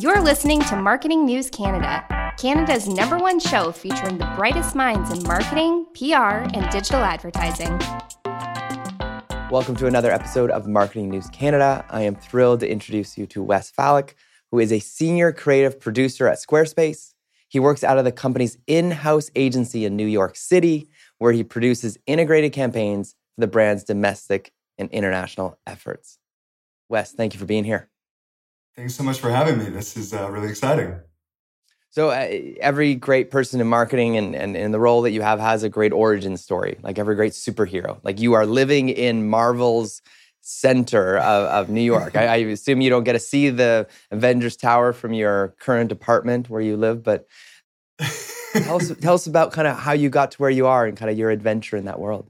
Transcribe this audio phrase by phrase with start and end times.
[0.00, 5.22] You're listening to Marketing News Canada, Canada's number one show featuring the brightest minds in
[5.24, 7.78] marketing, PR, and digital advertising.
[9.50, 11.84] Welcome to another episode of Marketing News Canada.
[11.90, 14.14] I am thrilled to introduce you to Wes Fallick,
[14.50, 17.12] who is a senior creative producer at Squarespace.
[17.48, 20.88] He works out of the company's in house agency in New York City,
[21.18, 26.16] where he produces integrated campaigns for the brand's domestic and international efforts.
[26.88, 27.90] Wes, thank you for being here.
[28.76, 29.66] Thanks so much for having me.
[29.66, 30.98] This is uh, really exciting.
[31.92, 32.28] So, uh,
[32.60, 35.68] every great person in marketing and, and, and the role that you have has a
[35.68, 37.98] great origin story, like every great superhero.
[38.04, 40.00] Like you are living in Marvel's
[40.40, 42.16] center of, of New York.
[42.16, 46.48] I, I, assume you don't get to see the Avengers Tower from your current apartment
[46.48, 47.26] where you live, but
[48.52, 50.96] tell, us, tell us about kind of how you got to where you are and
[50.96, 52.29] kind of your adventure in that world.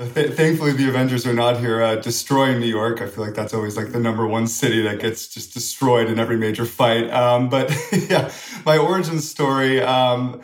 [0.00, 3.02] Th- thankfully, the Avengers are not here uh, destroying New York.
[3.02, 6.18] I feel like that's always like the number one city that gets just destroyed in
[6.18, 7.10] every major fight.
[7.10, 7.70] Um, but
[8.08, 8.32] yeah,
[8.64, 10.40] my origin story, um,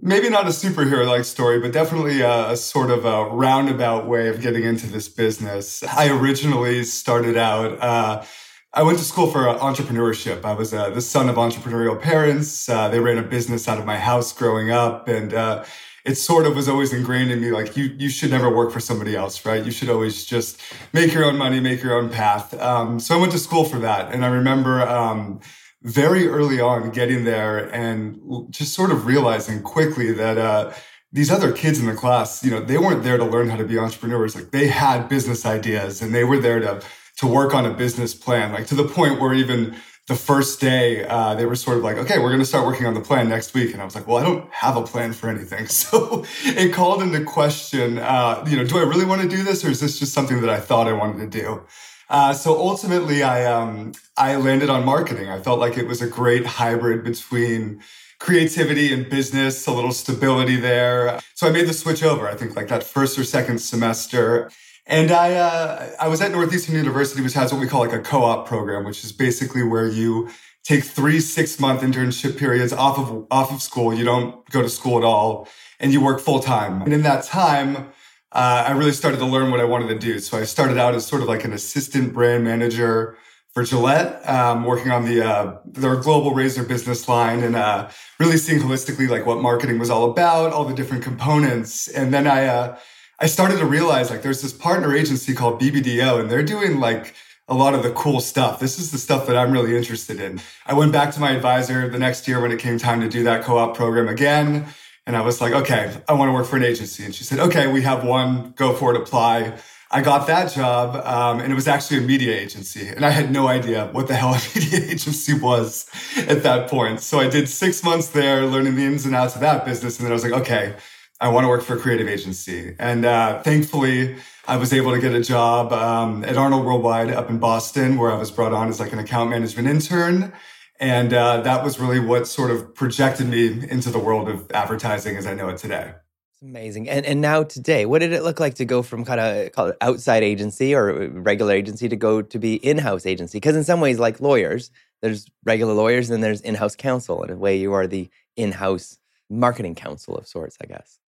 [0.00, 4.28] maybe not a superhero like story, but definitely a, a, sort of a roundabout way
[4.28, 5.82] of getting into this business.
[5.82, 7.82] I originally started out.
[7.82, 8.24] Uh,
[8.72, 10.44] I went to school for entrepreneurship.
[10.44, 12.68] I was uh, the son of entrepreneurial parents.
[12.68, 15.64] Uh, they ran a business out of my house growing up, and uh,
[16.04, 18.80] it sort of was always ingrained in me like you you should never work for
[18.80, 19.64] somebody else right?
[19.64, 20.60] You should always just
[20.92, 22.58] make your own money make your own path.
[22.60, 24.12] Um, so i went to school for that.
[24.12, 25.40] And i remember um,
[25.82, 28.20] very early on getting there and
[28.50, 30.72] just sort of realizing quickly that uh,
[31.12, 33.64] these other kids in the class you know they weren't there to learn how to
[33.64, 34.34] be entrepreneurs.
[34.34, 36.82] Like they had business ideas and they were there to
[37.16, 39.76] to work on a business plan like to the point where even
[40.10, 42.84] the first day, uh, they were sort of like, okay, we're going to start working
[42.84, 43.72] on the plan next week.
[43.72, 45.68] And I was like, well, I don't have a plan for anything.
[45.80, 49.64] So it called into question, uh, you know, do I really want to do this
[49.64, 51.62] or is this just something that I thought I wanted to do?
[52.08, 55.30] Uh, so ultimately, I, um, I landed on marketing.
[55.30, 57.80] I felt like it was a great hybrid between
[58.18, 61.20] creativity and business, a little stability there.
[61.34, 62.28] So I made the switch over.
[62.28, 64.50] I think like that first or second semester.
[64.90, 68.00] And I, uh, I was at Northeastern University, which has what we call like a
[68.00, 70.28] co-op program, which is basically where you
[70.64, 73.94] take three six month internship periods off of, off of school.
[73.94, 75.46] You don't go to school at all
[75.78, 76.82] and you work full time.
[76.82, 77.92] And in that time,
[78.32, 80.18] uh, I really started to learn what I wanted to do.
[80.18, 83.16] So I started out as sort of like an assistant brand manager
[83.54, 88.36] for Gillette, um, working on the uh, their global razor business line and uh, really
[88.36, 91.86] seeing holistically like what marketing was all about, all the different components.
[91.86, 92.78] And then I uh,
[93.22, 97.14] I started to realize like there's this partner agency called BBDO and they're doing like
[97.48, 98.58] a lot of the cool stuff.
[98.58, 100.40] This is the stuff that I'm really interested in.
[100.64, 103.22] I went back to my advisor the next year when it came time to do
[103.24, 104.68] that co-op program again.
[105.06, 107.04] And I was like, okay, I want to work for an agency.
[107.04, 109.58] And she said, okay, we have one, go for it, apply.
[109.90, 112.86] I got that job, um, and it was actually a media agency.
[112.86, 117.00] And I had no idea what the hell a media agency was at that point.
[117.00, 119.98] So I did six months there learning the ins and outs of that business.
[119.98, 120.76] And then I was like, okay,
[121.20, 122.74] I want to work for a creative agency.
[122.78, 124.16] And uh, thankfully,
[124.48, 128.10] I was able to get a job um, at Arnold Worldwide up in Boston, where
[128.10, 130.32] I was brought on as like an account management intern.
[130.80, 135.18] And uh, that was really what sort of projected me into the world of advertising
[135.18, 135.92] as I know it today.
[136.32, 136.88] It's amazing.
[136.88, 140.22] And and now today, what did it look like to go from kind of outside
[140.22, 143.36] agency or regular agency to go to be in-house agency?
[143.36, 144.70] Because in some ways, like lawyers,
[145.02, 147.22] there's regular lawyers and there's in-house counsel.
[147.24, 148.98] In a way, you are the in-house
[149.28, 150.99] marketing counsel of sorts, I guess.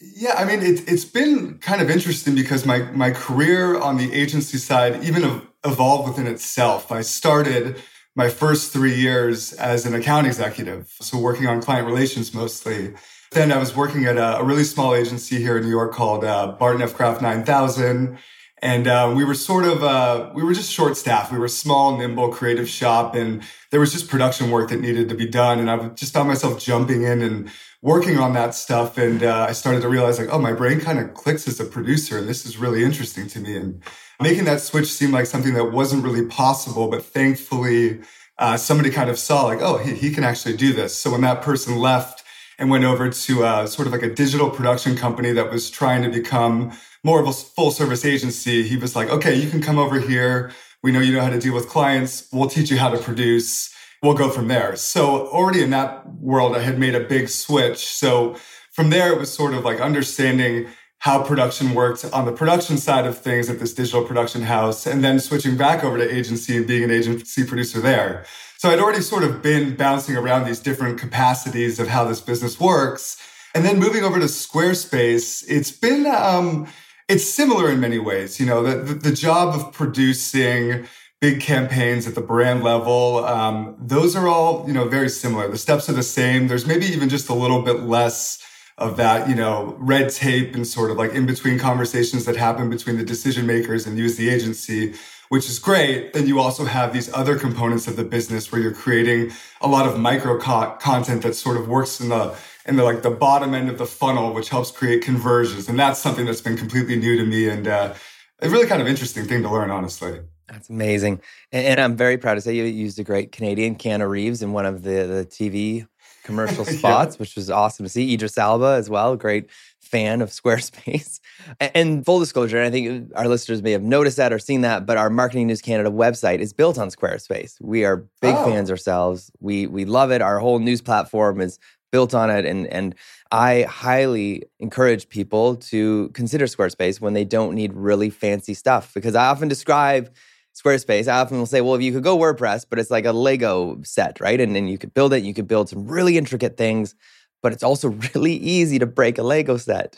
[0.00, 4.10] Yeah, I mean, it, it's been kind of interesting because my, my career on the
[4.14, 6.90] agency side even evolved within itself.
[6.90, 7.82] I started
[8.16, 12.94] my first three years as an account executive, so working on client relations mostly.
[13.32, 16.24] Then I was working at a, a really small agency here in New York called
[16.24, 16.94] uh, Barton F.
[16.94, 18.18] Graf 9000.
[18.62, 21.30] And uh, we were sort of, uh, we were just short staffed.
[21.32, 25.08] We were a small, nimble, creative shop, and there was just production work that needed
[25.08, 25.60] to be done.
[25.60, 27.50] And I just found myself jumping in and
[27.82, 28.98] working on that stuff.
[28.98, 31.64] And uh, I started to realize like, oh, my brain kind of clicks as a
[31.64, 32.18] producer.
[32.18, 33.56] And this is really interesting to me.
[33.56, 33.82] And
[34.20, 36.88] making that switch seemed like something that wasn't really possible.
[36.88, 38.00] But thankfully,
[38.38, 40.94] uh, somebody kind of saw like, oh, he, he can actually do this.
[40.96, 42.22] So when that person left
[42.58, 46.02] and went over to uh, sort of like a digital production company that was trying
[46.02, 46.72] to become
[47.02, 50.52] more of a full service agency, he was like, okay, you can come over here.
[50.82, 52.28] We know you know how to deal with clients.
[52.32, 54.76] We'll teach you how to produce we'll go from there.
[54.76, 57.86] So already in that world, I had made a big switch.
[57.86, 58.36] So
[58.72, 60.68] from there, it was sort of like understanding
[60.98, 65.02] how production worked on the production side of things at this digital production house, and
[65.02, 68.24] then switching back over to agency and being an agency producer there.
[68.58, 72.60] So I'd already sort of been bouncing around these different capacities of how this business
[72.60, 73.16] works.
[73.54, 76.68] And then moving over to Squarespace, it's been, um,
[77.08, 78.38] it's similar in many ways.
[78.38, 80.86] You know, the, the, the job of producing
[81.20, 83.24] big campaigns at the brand level.
[83.24, 85.48] Um, those are all, you know, very similar.
[85.48, 86.48] The steps are the same.
[86.48, 88.42] There's maybe even just a little bit less
[88.78, 92.70] of that, you know, red tape and sort of like in between conversations that happen
[92.70, 94.94] between the decision makers and you as the agency,
[95.28, 96.14] which is great.
[96.14, 99.86] Then you also have these other components of the business where you're creating a lot
[99.86, 102.34] of micro co- content that sort of works in the
[102.64, 105.68] in the like the bottom end of the funnel, which helps create conversions.
[105.68, 107.94] And that's something that's been completely new to me and uh,
[108.40, 110.20] a really kind of interesting thing to learn, honestly.
[110.50, 111.20] That's amazing.
[111.52, 114.52] And, and, I'm very proud to say you used a great Canadian, Keanu Reeves, in
[114.52, 115.86] one of the, the TV
[116.24, 117.18] commercial spots, yeah.
[117.18, 118.12] which was awesome to see.
[118.12, 119.48] Idris Elba as well, great
[119.80, 121.20] fan of Squarespace.
[121.60, 124.62] And, and full disclosure, I think uh, our listeners may have noticed that or seen
[124.62, 127.60] that, but our Marketing News Canada website is built on Squarespace.
[127.60, 128.44] We are big oh.
[128.44, 129.30] fans ourselves.
[129.40, 130.20] We we love it.
[130.22, 131.58] Our whole news platform is
[131.92, 132.94] built on it and and
[133.32, 139.14] I highly encourage people to consider Squarespace when they don't need really fancy stuff because
[139.14, 140.12] I often describe
[140.54, 143.12] Squarespace, I often will say, well, if you could go WordPress, but it's like a
[143.12, 144.40] Lego set, right?
[144.40, 146.94] And then you could build it, you could build some really intricate things,
[147.42, 149.96] but it's also really easy to break a Lego set.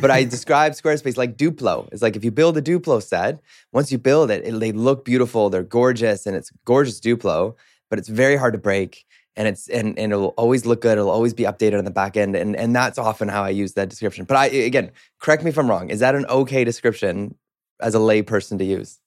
[0.00, 1.88] But I describe Squarespace like Duplo.
[1.92, 3.40] It's like if you build a Duplo set,
[3.72, 7.54] once you build it, it, they look beautiful, they're gorgeous, and it's gorgeous Duplo,
[7.88, 9.04] but it's very hard to break.
[9.36, 10.96] And it's and, and it'll always look good.
[10.96, 12.36] It'll always be updated on the back end.
[12.36, 14.26] And and that's often how I use that description.
[14.26, 15.90] But I again, correct me if I'm wrong.
[15.90, 17.34] Is that an okay description
[17.80, 19.00] as a lay person to use?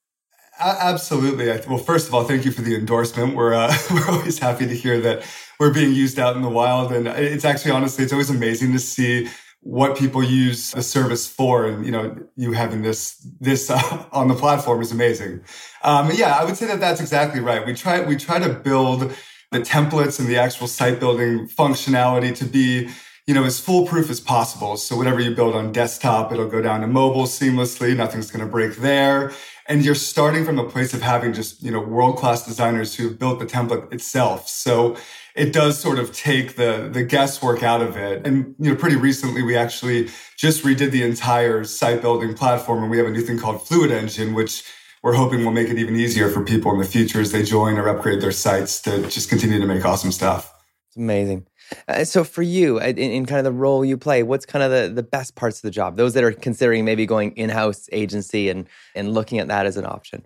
[0.59, 1.47] Absolutely.
[1.67, 3.35] Well, first of all, thank you for the endorsement.
[3.35, 5.23] We're uh, we're always happy to hear that
[5.59, 8.79] we're being used out in the wild, and it's actually honestly, it's always amazing to
[8.79, 9.27] see
[9.61, 14.27] what people use the service for, and you know, you having this this uh, on
[14.27, 15.41] the platform is amazing.
[15.83, 17.65] Um, yeah, I would say that that's exactly right.
[17.65, 19.11] We try we try to build
[19.51, 22.89] the templates and the actual site building functionality to be
[23.27, 24.77] you know, as foolproof as possible.
[24.77, 27.95] So whatever you build on desktop, it'll go down to mobile seamlessly.
[27.95, 29.33] Nothing's going to break there.
[29.69, 33.39] And you're starting from a place of having just, you know, world-class designers who've built
[33.39, 34.47] the template itself.
[34.47, 34.95] So
[35.35, 38.25] it does sort of take the, the guesswork out of it.
[38.25, 42.89] And, you know, pretty recently we actually just redid the entire site building platform and
[42.89, 44.63] we have a new thing called Fluid Engine, which
[45.03, 47.77] we're hoping will make it even easier for people in the future as they join
[47.77, 50.53] or upgrade their sites to just continue to make awesome stuff.
[50.87, 51.45] It's amazing.
[51.87, 54.71] Uh, so for you, in, in, kind of the role you play, what's kind of
[54.71, 55.97] the, the best parts of the job?
[55.97, 59.85] Those that are considering maybe going in-house agency and and looking at that as an
[59.85, 60.25] option.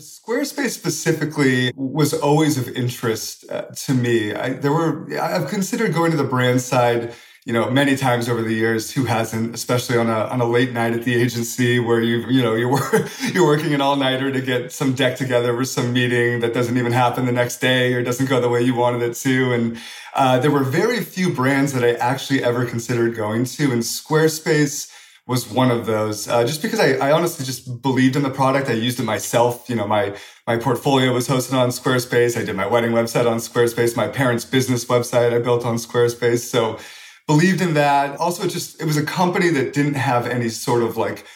[0.00, 4.34] Squarespace specifically was always of interest uh, to me.
[4.34, 7.14] I, there were I've considered going to the brand side
[7.46, 10.72] you know, many times over the years, who hasn't, especially on a, on a late
[10.72, 14.40] night at the agency where you, you know, you're, you're working an all nighter to
[14.40, 18.02] get some deck together or some meeting that doesn't even happen the next day or
[18.02, 19.52] doesn't go the way you wanted it to.
[19.52, 19.78] And,
[20.14, 24.90] uh, there were very few brands that I actually ever considered going to and Squarespace
[25.28, 28.68] was one of those, uh, just because I, I honestly just believed in the product.
[28.68, 29.68] I used it myself.
[29.68, 30.16] You know, my,
[30.48, 32.40] my portfolio was hosted on Squarespace.
[32.40, 33.96] I did my wedding website on Squarespace.
[33.96, 36.40] My parents' business website I built on Squarespace.
[36.40, 36.78] So,
[37.26, 38.18] believed in that.
[38.18, 41.26] Also, it just, it was a company that didn't have any sort of like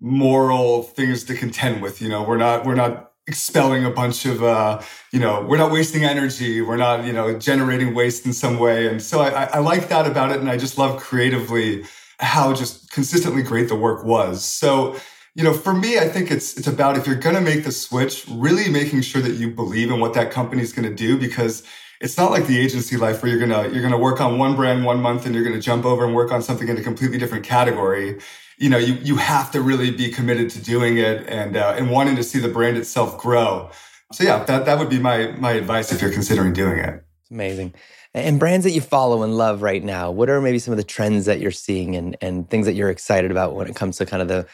[0.00, 2.00] moral things to contend with.
[2.00, 4.80] You know, we're not, we're not expelling a bunch of, uh,
[5.12, 6.60] you know, we're not wasting energy.
[6.60, 8.88] We're not, you know, generating waste in some way.
[8.88, 10.40] And so I, I like that about it.
[10.40, 11.84] And I just love creatively
[12.18, 14.44] how just consistently great the work was.
[14.44, 14.96] So,
[15.34, 17.72] you know, for me, I think it's it's about if you're going to make the
[17.72, 21.18] switch, really making sure that you believe in what that company is going to do
[21.18, 21.62] because
[22.00, 24.84] it's not like the agency life where you're gonna you're gonna work on one brand
[24.84, 27.44] one month and you're gonna jump over and work on something in a completely different
[27.44, 28.18] category.
[28.58, 31.90] You know, you you have to really be committed to doing it and uh, and
[31.90, 33.70] wanting to see the brand itself grow.
[34.12, 37.04] So yeah, that that would be my my advice if you're considering doing it.
[37.30, 37.74] Amazing.
[38.12, 40.84] And brands that you follow and love right now, what are maybe some of the
[40.84, 44.06] trends that you're seeing and, and things that you're excited about when it comes to
[44.06, 44.46] kind of the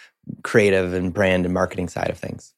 [0.43, 2.53] creative and brand and marketing side of things?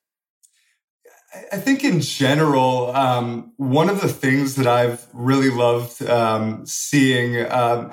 [1.52, 7.44] I think in general, um, one of the things that I've really loved um, seeing,
[7.50, 7.92] um,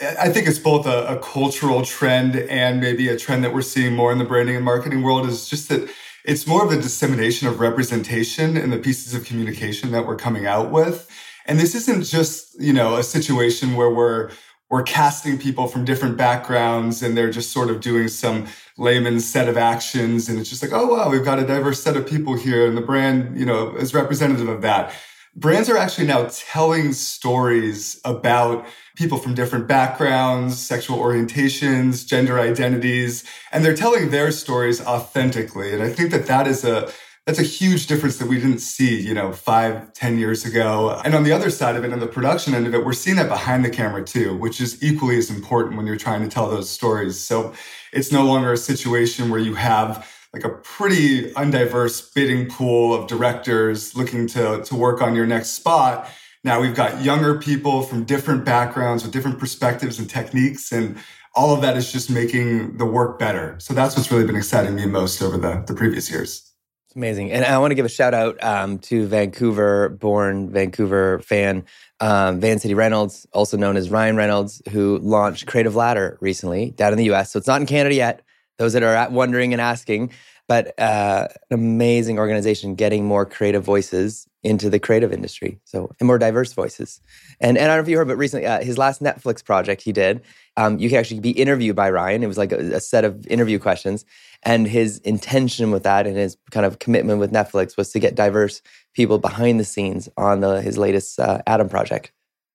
[0.00, 3.96] I think it's both a, a, cultural trend and maybe a trend that we're seeing
[3.96, 5.90] more in the branding and marketing world is just that
[6.24, 10.46] it's more of a dissemination of representation in the pieces of communication that we're coming
[10.46, 11.10] out with.
[11.46, 14.30] And this isn't just, you know, a situation where we're
[14.70, 18.46] we're casting people from different backgrounds and they're just sort of doing some
[18.76, 21.96] layman's set of actions and it's just like oh wow we've got a diverse set
[21.96, 24.94] of people here and the brand you know is representative of that.
[25.38, 28.64] Brands are actually now telling stories about
[28.96, 35.82] people from different backgrounds sexual orientations gender identities and they're telling their stories authentically and
[35.82, 36.90] i think that that is a
[37.26, 41.00] that's a huge difference that we didn't see, you know, five, ten years ago.
[41.04, 43.16] And on the other side of it, on the production end of it, we're seeing
[43.16, 46.48] that behind the camera too, which is equally as important when you're trying to tell
[46.48, 47.18] those stories.
[47.18, 47.52] So
[47.92, 53.08] it's no longer a situation where you have like a pretty undiverse bidding pool of
[53.08, 56.08] directors looking to, to work on your next spot.
[56.44, 60.70] Now we've got younger people from different backgrounds with different perspectives and techniques.
[60.70, 60.96] And
[61.34, 63.56] all of that is just making the work better.
[63.58, 66.52] So that's what's really been exciting me most over the, the previous years.
[66.96, 67.30] Amazing.
[67.30, 71.66] And I want to give a shout out um, to Vancouver born, Vancouver fan,
[72.00, 76.92] um, Van City Reynolds, also known as Ryan Reynolds, who launched Creative Ladder recently down
[76.92, 77.30] in the US.
[77.30, 78.22] So it's not in Canada yet.
[78.56, 80.12] Those that are wondering and asking,
[80.48, 85.58] but uh, an amazing organization getting more creative voices into the creative industry.
[85.64, 87.00] So, and more diverse voices.
[87.40, 89.82] And, and I don't know if you heard, but recently, uh, his last Netflix project
[89.82, 90.22] he did,
[90.56, 92.22] um, you could actually be interviewed by Ryan.
[92.22, 94.04] It was like a, a, set of interview questions.
[94.44, 98.14] And his intention with that and his kind of commitment with Netflix was to get
[98.14, 98.62] diverse
[98.94, 102.12] people behind the scenes on the, his latest uh, Adam project.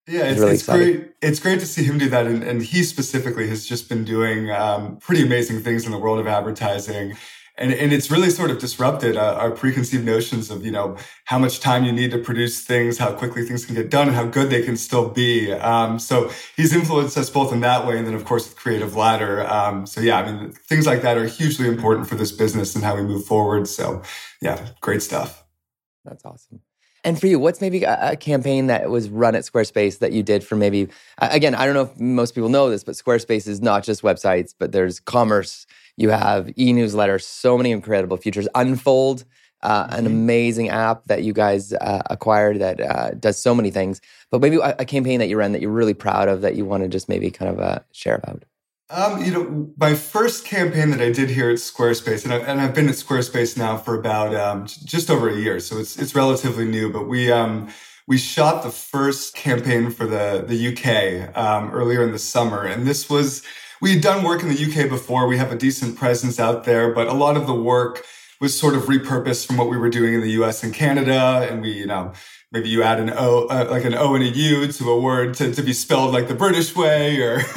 [0.08, 1.12] Yeah, it's, really it's great.
[1.22, 2.26] It's great to see him do that.
[2.26, 6.20] And, and he specifically has just been doing um, pretty amazing things in the world
[6.20, 7.18] of advertising
[7.58, 11.38] and, and it's really sort of disrupted uh, our preconceived notions of you know how
[11.38, 14.26] much time you need to produce things how quickly things can get done and how
[14.26, 15.52] good they can still be.
[15.54, 18.96] Um, so he's influenced us both in that way and then of course with creative
[18.96, 19.46] ladder.
[19.48, 22.84] Um, so yeah i mean things like that are hugely important for this business and
[22.84, 23.68] how we move forward.
[23.68, 24.02] So
[24.42, 25.44] yeah great stuff.
[26.06, 26.62] That's awesome.
[27.04, 30.22] And for you, what's maybe a, a, campaign that was run at Squarespace that you
[30.22, 33.60] did for maybe, again, I don't know if most people know this, but Squarespace is
[33.60, 35.66] not just websites, but there's commerce
[36.02, 38.48] you have e-newsletter, so many incredible features.
[38.56, 39.24] Unfold,
[39.62, 40.08] uh, an mm-hmm.
[40.08, 44.02] amazing app that you guys uh, acquired that uh, does so many things.
[44.32, 46.66] But maybe a, a, campaign that you ran that you're really proud of that you
[46.66, 48.44] want to just maybe kind of uh, share about.
[48.90, 52.74] Um, you know, my first campaign that I did here at Squarespace, and, I, have
[52.74, 56.66] been at Squarespace now for about um, just over a year, so it's it's relatively
[56.66, 56.92] new.
[56.92, 57.70] But we um,
[58.08, 62.86] we shot the first campaign for the the UK um, earlier in the summer, and
[62.86, 63.44] this was
[63.82, 65.28] we had done work in the UK before.
[65.28, 68.06] We have a decent presence out there, but a lot of the work
[68.40, 71.48] was sort of repurposed from what we were doing in the US and Canada.
[71.50, 72.14] And we, you know,
[72.52, 75.34] maybe you add an O, uh, like an O and a U to a word
[75.36, 77.40] to, to be spelled like the British way, or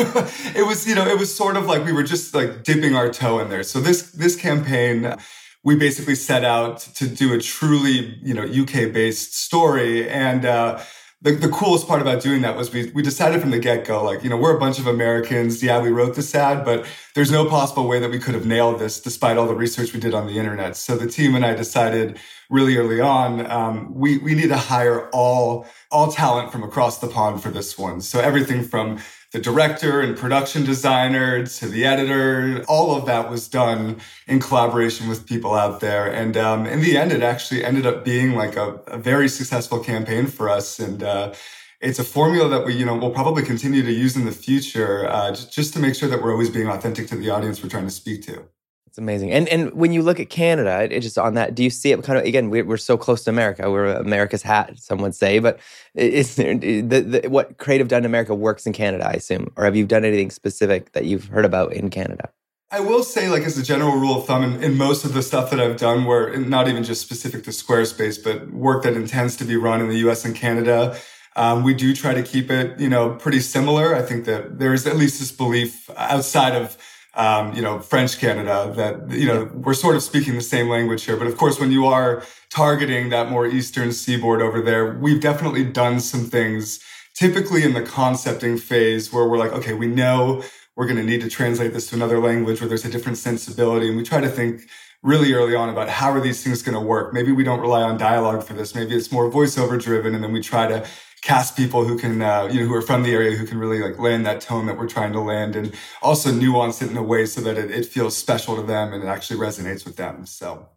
[0.54, 3.11] it was, you know, it was sort of like we were just like dipping our
[3.11, 3.62] toe in there.
[3.62, 5.14] So this, this campaign,
[5.62, 10.09] we basically set out to do a truly, you know, UK based story.
[10.09, 10.81] And, uh,
[11.25, 14.04] the, the coolest part about doing that was we, we decided from the get go,
[14.04, 15.62] like, you know, we're a bunch of Americans.
[15.62, 18.78] Yeah, we wrote this ad, but there's no possible way that we could have nailed
[18.78, 20.76] this despite all the research we did on the internet.
[20.76, 22.19] So the team and I decided
[22.50, 27.09] really early on, um, we, we need to hire all, all talent from across the
[27.09, 28.02] pond for this one.
[28.02, 29.00] So everything from
[29.35, 32.64] the director and production designer to the editor.
[32.69, 36.07] All of that was done in collaboration with people out there.
[36.07, 39.81] And um, in the end, it actually ended up being like a, a very successful
[39.81, 40.79] campaign for us.
[40.79, 41.35] And uh,
[41.81, 45.09] it's a formula that we, you know, will probably continue to use in the future,
[45.09, 47.69] uh, just, just to make sure that we're always being authentic to the audience we're
[47.69, 48.49] trying to speak to.
[48.95, 49.33] It's amazing.
[49.33, 51.91] And and when you look at Canada, it, it, just on that, do you see
[51.91, 52.49] it kind of again?
[52.49, 53.69] We're, we're so close to America.
[53.69, 55.41] We're America's hat, some would say.
[55.41, 55.59] But
[55.97, 59.09] is there, the, the, what creative done in America works in Canada?
[59.09, 62.29] I assume, or have you done anything specific that you've heard about in Canada?
[62.71, 65.25] I will say, like as a general rule of thumb, in, in most of the
[65.25, 69.35] stuff that I've done, where not even just specific to Squarespace, but work that intends
[69.39, 70.25] to be run in the U.S.
[70.25, 70.97] and Canada.
[71.35, 73.97] Um, we do try to keep it, you know, pretty similar.
[73.97, 76.79] I think that there is at least this belief outside of
[77.16, 81.04] um, you know, French Canada, that, you know, we're sort of speaking the same language
[81.04, 81.16] here.
[81.16, 85.64] But of course, when you are targeting that more eastern seaboard over there, we've definitely
[85.64, 86.80] done some things,
[87.14, 90.42] typically in the concepting phase where we're like, okay, we know
[90.76, 93.88] we're going to need to translate this to another language where there's a different sensibility.
[93.88, 94.62] And we try to think
[95.02, 97.12] really early on about how are these things going to work.
[97.12, 98.75] Maybe we don't rely on dialogue for this.
[98.75, 100.14] Maybe it's more voiceover driven.
[100.14, 100.85] And then we try to
[101.25, 103.81] cast people who can, uh, you know, who are from the area who can really
[103.81, 107.02] like land that tone that we're trying to land and also nuance it in a
[107.02, 110.26] way so that it, it feels special to them and it actually resonates with them.
[110.26, 110.69] So.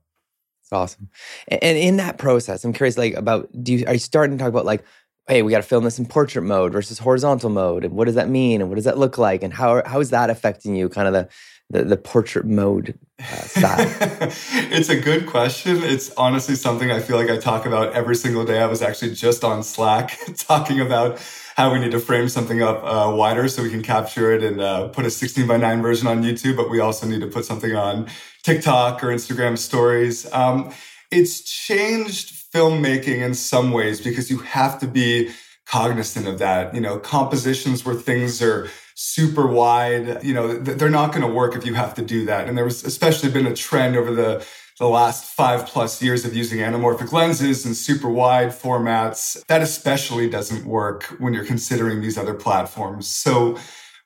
[0.63, 1.09] It's awesome.
[1.49, 4.49] And in that process, I'm curious, like, about do you are you starting to talk
[4.49, 4.83] about like,
[5.27, 8.15] hey, we got to film this in portrait mode versus horizontal mode, and what does
[8.15, 10.89] that mean, and what does that look like, and how how is that affecting you?
[10.89, 11.29] Kind of the
[11.69, 13.75] the, the portrait mode uh, style?
[14.71, 15.83] it's a good question.
[15.83, 18.59] It's honestly something I feel like I talk about every single day.
[18.59, 21.19] I was actually just on Slack talking about
[21.57, 24.61] how we need to frame something up uh, wider so we can capture it and
[24.61, 27.45] uh, put a 16 by 9 version on YouTube, but we also need to put
[27.45, 28.07] something on
[28.43, 30.31] TikTok or Instagram stories.
[30.31, 30.71] Um,
[31.09, 35.29] it's changed filmmaking in some ways because you have to be
[35.67, 36.73] cognizant of that.
[36.73, 41.55] You know, compositions where things are super wide, you know, they're not going to work
[41.55, 42.47] if you have to do that.
[42.47, 44.45] And there was especially been a trend over the
[44.79, 49.43] the last five plus years of using anamorphic lenses and super wide formats.
[49.47, 53.07] That especially doesn't work when you're considering these other platforms.
[53.07, 53.57] So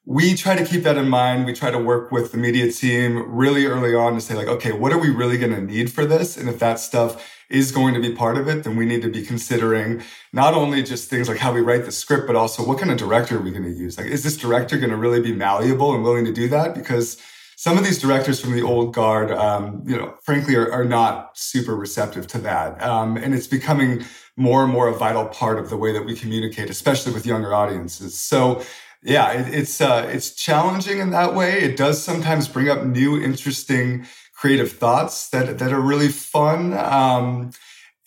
[0.06, 1.46] we try to keep that in mind.
[1.46, 4.72] We try to work with the media team really early on to say like, okay,
[4.72, 6.38] what are we really going to need for this?
[6.38, 9.10] And if that stuff is going to be part of it, then we need to
[9.10, 10.02] be considering
[10.34, 12.98] not only just things like how we write the script, but also what kind of
[12.98, 13.98] director are we going to use?
[13.98, 16.74] Like, is this director going to really be malleable and willing to do that?
[16.74, 17.22] Because
[17.56, 21.38] some of these directors from the old guard, um, you know, frankly, are, are, not
[21.38, 22.82] super receptive to that.
[22.82, 24.04] Um, and it's becoming
[24.36, 27.54] more and more a vital part of the way that we communicate, especially with younger
[27.54, 28.18] audiences.
[28.18, 28.64] So
[29.04, 31.62] yeah, it, it's uh, it's challenging in that way.
[31.62, 34.06] It does sometimes bring up new, interesting,
[34.42, 36.74] creative thoughts that that are really fun.
[36.74, 37.52] Um,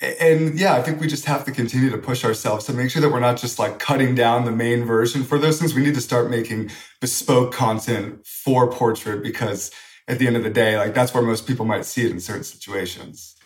[0.00, 3.00] and yeah, I think we just have to continue to push ourselves to make sure
[3.00, 5.74] that we're not just like cutting down the main version for those things.
[5.74, 9.70] We need to start making bespoke content for portrait because
[10.08, 12.18] at the end of the day, like that's where most people might see it in
[12.18, 13.36] certain situations.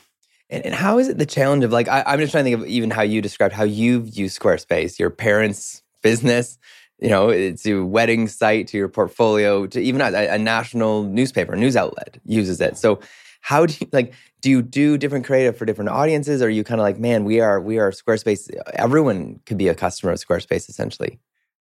[0.49, 2.63] And, and how is it the challenge of like, I, I'm just trying to think
[2.63, 6.59] of even how you described how you've used Squarespace, your parents' business
[7.01, 11.77] you know, to wedding site, to your portfolio, to even a, a, national newspaper, news
[11.77, 12.77] outlet uses it.
[12.77, 13.01] So
[13.41, 16.43] how do you like do you do different creative for different audiences?
[16.43, 19.69] Or are you kind of like, man, we are we are Squarespace, everyone could be
[19.69, 21.19] a customer of Squarespace essentially?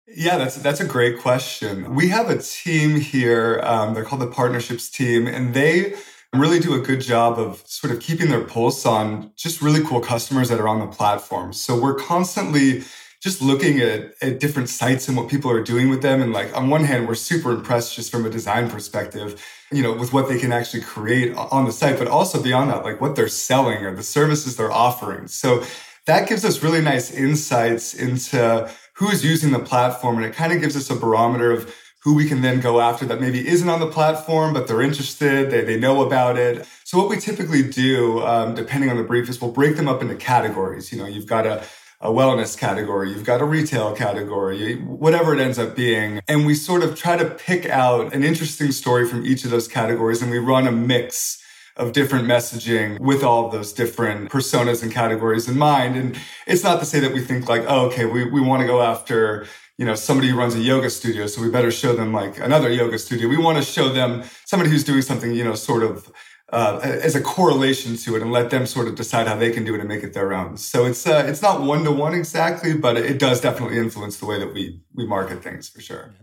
[0.06, 1.94] Yeah, that's that's a great question.
[1.94, 3.60] We have a team here.
[3.64, 5.94] Um, they're called the partnerships team, and they
[6.34, 10.00] really do a good job of sort of keeping their pulse on just really cool
[10.00, 11.52] customers that are on the platform.
[11.52, 12.82] So we're constantly
[13.24, 16.20] just looking at, at different sites and what people are doing with them.
[16.20, 19.94] And like, on one hand, we're super impressed just from a design perspective, you know,
[19.94, 23.16] with what they can actually create on the site, but also beyond that, like what
[23.16, 25.26] they're selling or the services they're offering.
[25.26, 25.64] So
[26.04, 30.16] that gives us really nice insights into who's using the platform.
[30.18, 33.06] And it kind of gives us a barometer of who we can then go after
[33.06, 36.68] that maybe isn't on the platform, but they're interested, they, they know about it.
[36.84, 40.02] So what we typically do, um, depending on the brief, is we'll break them up
[40.02, 40.92] into categories.
[40.92, 41.64] You know, you've got a
[42.04, 46.20] a wellness category, you've got a retail category, whatever it ends up being.
[46.28, 49.66] And we sort of try to pick out an interesting story from each of those
[49.66, 51.42] categories and we run a mix
[51.76, 55.96] of different messaging with all those different personas and categories in mind.
[55.96, 58.66] And it's not to say that we think like, oh, okay, we, we want to
[58.66, 59.46] go after,
[59.78, 61.26] you know, somebody who runs a yoga studio.
[61.26, 63.28] So we better show them like another yoga studio.
[63.28, 66.12] We want to show them somebody who's doing something, you know, sort of
[66.54, 69.64] uh, as a correlation to it and let them sort of decide how they can
[69.64, 70.56] do it and make it their own.
[70.56, 74.26] So it's uh, it's not one to one exactly, but it does definitely influence the
[74.26, 76.14] way that we we market things for sure.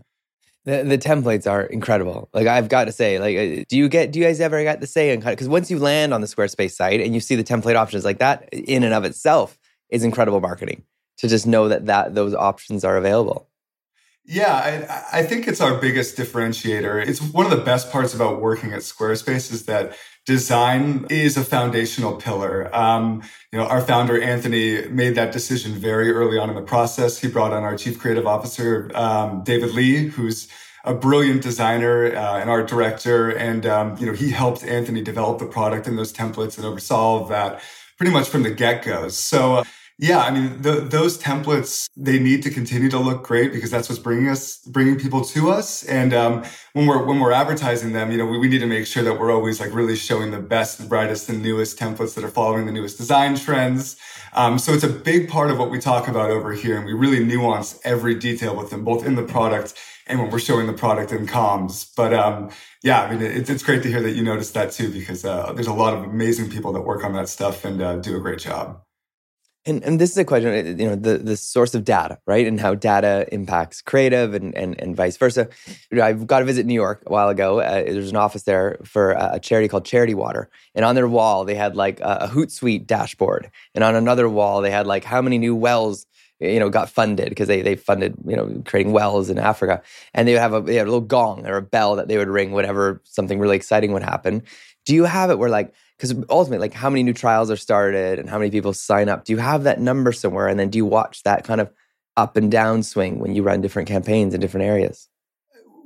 [0.64, 2.30] The, the templates are incredible.
[2.32, 4.80] Like I've got to say, like, uh, do you get do you guys ever get
[4.80, 7.44] to say and because once you land on the Squarespace site and you see the
[7.44, 9.58] template options like that, in and of itself
[9.90, 10.82] is incredible marketing
[11.18, 13.50] to just know that that those options are available.
[14.24, 14.54] Yeah,
[15.12, 17.04] I, I, think it's our biggest differentiator.
[17.04, 21.44] It's one of the best parts about working at Squarespace is that design is a
[21.44, 22.74] foundational pillar.
[22.74, 27.18] Um, you know, our founder Anthony made that decision very early on in the process.
[27.18, 30.48] He brought on our chief creative officer um, David Lee, who's
[30.84, 35.38] a brilliant designer uh, and art director, and um, you know he helped Anthony develop
[35.38, 37.60] the product and those templates and oversaw that
[37.96, 39.08] pretty much from the get go.
[39.08, 39.56] So.
[39.56, 39.64] Uh,
[39.98, 43.88] yeah, I mean, the, those templates, they need to continue to look great because that's
[43.88, 45.84] what's bringing us, bringing people to us.
[45.84, 48.86] And, um, when we're, when we're advertising them, you know, we, we need to make
[48.86, 52.24] sure that we're always like really showing the best, the brightest, and newest templates that
[52.24, 53.96] are following the newest design trends.
[54.32, 56.76] Um, so it's a big part of what we talk about over here.
[56.76, 59.74] And we really nuance every detail with them, both in the product
[60.06, 61.88] and when we're showing the product in comms.
[61.94, 62.50] But, um,
[62.82, 65.52] yeah, I mean, it's, it's great to hear that you noticed that too, because, uh,
[65.52, 68.20] there's a lot of amazing people that work on that stuff and, uh, do a
[68.20, 68.80] great job.
[69.64, 72.46] And, and this is a question, you know, the, the source of data, right?
[72.48, 75.48] And how data impacts creative and, and, and vice versa.
[75.92, 77.60] I've got to visit New York a while ago.
[77.60, 80.50] Uh, there's an office there for a charity called Charity Water.
[80.74, 83.52] And on their wall, they had like a, a Hootsuite dashboard.
[83.74, 86.06] And on another wall, they had like how many new wells
[86.40, 89.80] you know got funded because they they funded you know creating wells in Africa
[90.12, 92.18] and they would have a, they had a little gong or a bell that they
[92.18, 94.42] would ring whenever something really exciting would happen.
[94.84, 95.72] Do you have it where like
[96.02, 99.24] because ultimately, like how many new trials are started and how many people sign up?
[99.24, 100.48] Do you have that number somewhere?
[100.48, 101.70] And then do you watch that kind of
[102.16, 105.08] up and down swing when you run different campaigns in different areas?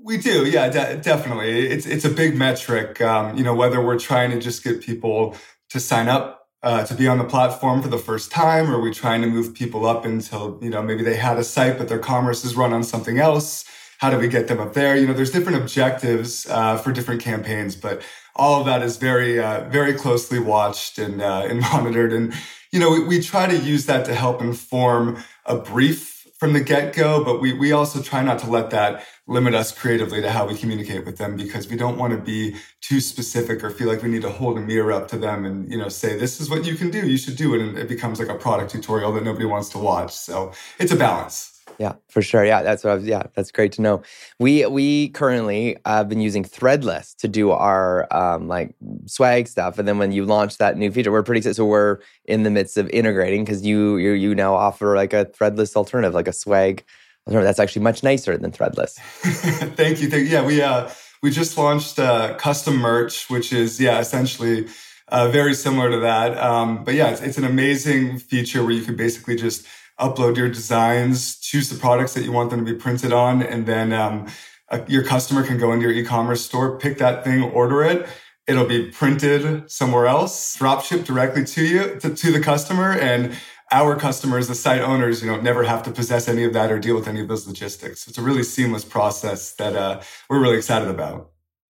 [0.03, 1.67] We do, yeah, de- definitely.
[1.67, 2.99] It's it's a big metric.
[3.03, 5.37] Um, you know, whether we're trying to just get people
[5.69, 8.95] to sign up uh, to be on the platform for the first time, or we
[8.95, 11.99] trying to move people up until you know maybe they had a site but their
[11.99, 13.67] commerce is run on something else.
[13.99, 14.97] How do we get them up there?
[14.97, 18.03] You know, there's different objectives uh, for different campaigns, but
[18.37, 22.13] all of that is very, uh, very closely watched and, uh, and monitored.
[22.13, 22.33] And,
[22.71, 26.61] you know, we, we, try to use that to help inform a brief from the
[26.61, 30.31] get go, but we, we also try not to let that limit us creatively to
[30.31, 33.89] how we communicate with them because we don't want to be too specific or feel
[33.89, 36.41] like we need to hold a mirror up to them and, you know, say, this
[36.41, 37.09] is what you can do.
[37.09, 37.63] You should do it.
[37.63, 40.13] And it becomes like a product tutorial that nobody wants to watch.
[40.13, 41.56] So it's a balance.
[41.79, 42.45] Yeah, for sure.
[42.45, 43.05] Yeah, that's what I was.
[43.05, 44.03] Yeah, that's great to know.
[44.39, 48.75] We we currently have been using Threadless to do our um, like
[49.07, 51.57] swag stuff, and then when you launch that new feature, we're pretty excited.
[51.57, 55.27] So we're in the midst of integrating because you you you now offer like a
[55.27, 56.85] Threadless alternative, like a swag
[57.27, 58.95] alternative that's actually much nicer than Threadless.
[59.77, 60.09] thank you.
[60.09, 60.31] Thank.
[60.31, 60.91] Yeah, we uh
[61.23, 64.69] we just launched uh, custom merch, which is yeah essentially.
[65.09, 68.83] Uh, very similar to that, um, but yeah, it's, it's an amazing feature where you
[68.83, 69.65] can basically just
[69.99, 73.67] upload your designs, choose the products that you want them to be printed on, and
[73.67, 74.27] then um,
[74.69, 78.07] uh, your customer can go into your e-commerce store, pick that thing, order it.
[78.47, 82.93] It'll be printed somewhere else, drop shipped directly to you, to, to the customer.
[82.93, 83.37] And
[83.73, 86.79] our customers, the site owners, you know, never have to possess any of that or
[86.79, 88.07] deal with any of those logistics.
[88.07, 91.31] It's a really seamless process that uh, we're really excited about.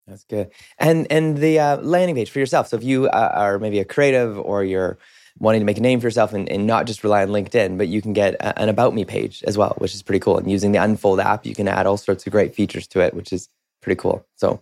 [0.08, 0.50] That's good.
[0.80, 2.68] And and the uh, landing page for yourself.
[2.68, 4.98] So if you uh, are maybe a creative or you're
[5.40, 7.88] wanting to make a name for yourself and, and not just rely on LinkedIn, but
[7.88, 10.38] you can get a, an About Me page as well, which is pretty cool.
[10.38, 13.14] And using the Unfold app, you can add all sorts of great features to it,
[13.14, 13.50] which is
[13.82, 14.26] pretty cool.
[14.36, 14.62] So,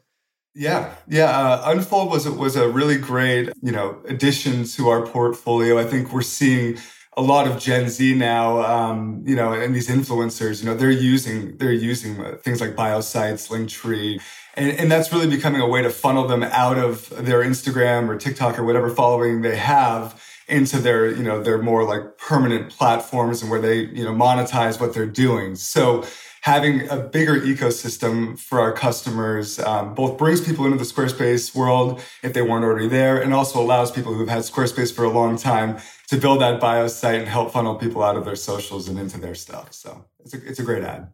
[0.53, 1.29] yeah, yeah.
[1.29, 5.79] Uh, Unfold was was a really great you know addition to our portfolio.
[5.79, 6.77] I think we're seeing
[7.17, 10.89] a lot of Gen Z now, um, you know, and these influencers, you know, they're
[10.89, 14.21] using they're using things like biosites, Linktree,
[14.55, 18.17] and, and that's really becoming a way to funnel them out of their Instagram or
[18.17, 23.41] TikTok or whatever following they have into their, you know, their more like permanent platforms
[23.41, 25.55] and where they, you know, monetize what they're doing.
[25.55, 26.05] So
[26.41, 32.01] having a bigger ecosystem for our customers um, both brings people into the Squarespace world
[32.23, 35.37] if they weren't already there, and also allows people who've had Squarespace for a long
[35.37, 38.99] time to build that bio site and help funnel people out of their socials and
[38.99, 39.71] into their stuff.
[39.71, 41.13] So it's a, it's a great ad.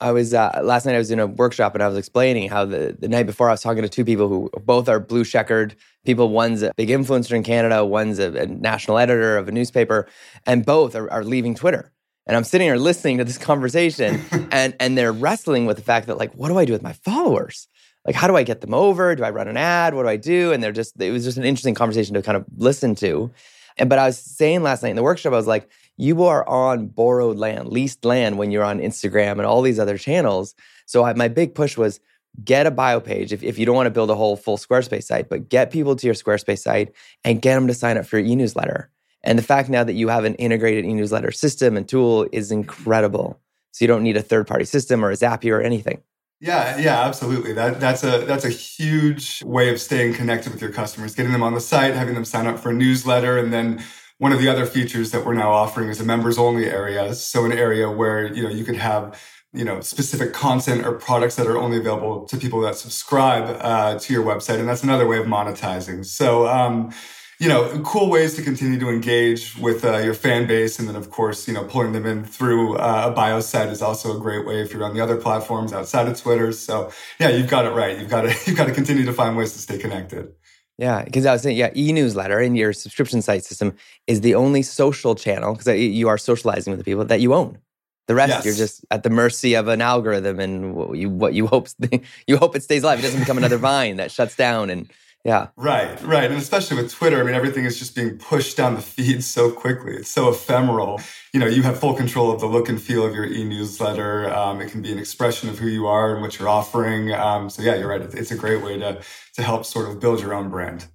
[0.00, 0.94] I was uh, last night.
[0.94, 3.52] I was in a workshop and I was explaining how the, the night before I
[3.52, 6.28] was talking to two people who both are blue checkered people.
[6.28, 7.84] One's a big influencer in Canada.
[7.84, 10.06] One's a, a national editor of a newspaper,
[10.46, 11.92] and both are, are leaving Twitter.
[12.26, 16.06] And I'm sitting here listening to this conversation, and and they're wrestling with the fact
[16.06, 17.66] that like, what do I do with my followers?
[18.06, 19.14] Like, how do I get them over?
[19.16, 19.94] Do I run an ad?
[19.94, 20.52] What do I do?
[20.52, 23.32] And they're just it was just an interesting conversation to kind of listen to.
[23.76, 26.48] And but I was saying last night in the workshop, I was like, you are
[26.48, 30.54] on borrowed land, leased land when you're on Instagram and all these other channels.
[30.86, 32.00] So I, my big push was
[32.44, 35.04] get a bio page if, if you don't want to build a whole full Squarespace
[35.04, 36.92] site, but get people to your Squarespace site
[37.24, 38.90] and get them to sign up for your e-newsletter.
[39.24, 43.40] And the fact now that you have an integrated e-newsletter system and tool is incredible.
[43.72, 46.00] So you don't need a third party system or a Zapier or anything.
[46.40, 47.52] Yeah, yeah, absolutely.
[47.52, 51.42] That that's a that's a huge way of staying connected with your customers, getting them
[51.42, 53.82] on the site, having them sign up for a newsletter, and then
[54.18, 57.14] one of the other features that we're now offering is a members only area.
[57.14, 59.20] So an area where you know you could have
[59.52, 63.98] you know specific content or products that are only available to people that subscribe uh,
[63.98, 66.04] to your website, and that's another way of monetizing.
[66.04, 66.46] So.
[66.46, 66.92] Um,
[67.40, 70.80] you know, cool ways to continue to engage with uh, your fan base.
[70.80, 73.80] And then, of course, you know, pulling them in through uh, a bio site is
[73.80, 76.50] also a great way if you're on the other platforms outside of Twitter.
[76.50, 77.96] So yeah, you've got it right.
[77.96, 80.32] You've got to, you've got to continue to find ways to stay connected.
[80.78, 83.74] Yeah, because I was saying, yeah, e-newsletter in your subscription site system
[84.06, 87.58] is the only social channel because you are socializing with the people that you own.
[88.06, 88.44] The rest, yes.
[88.44, 91.68] you're just at the mercy of an algorithm, and what you what you hope
[92.26, 93.00] you hope it stays alive.
[93.00, 94.90] It doesn't become another Vine that shuts down and
[95.28, 95.48] yeah.
[95.56, 96.30] Right, right.
[96.30, 99.52] And especially with Twitter, I mean, everything is just being pushed down the feed so
[99.52, 99.92] quickly.
[99.94, 101.02] It's so ephemeral.
[101.34, 104.32] You know, you have full control of the look and feel of your e newsletter.
[104.34, 107.12] Um, it can be an expression of who you are and what you're offering.
[107.12, 108.00] Um, so, yeah, you're right.
[108.00, 109.02] It's a great way to,
[109.34, 110.86] to help sort of build your own brand.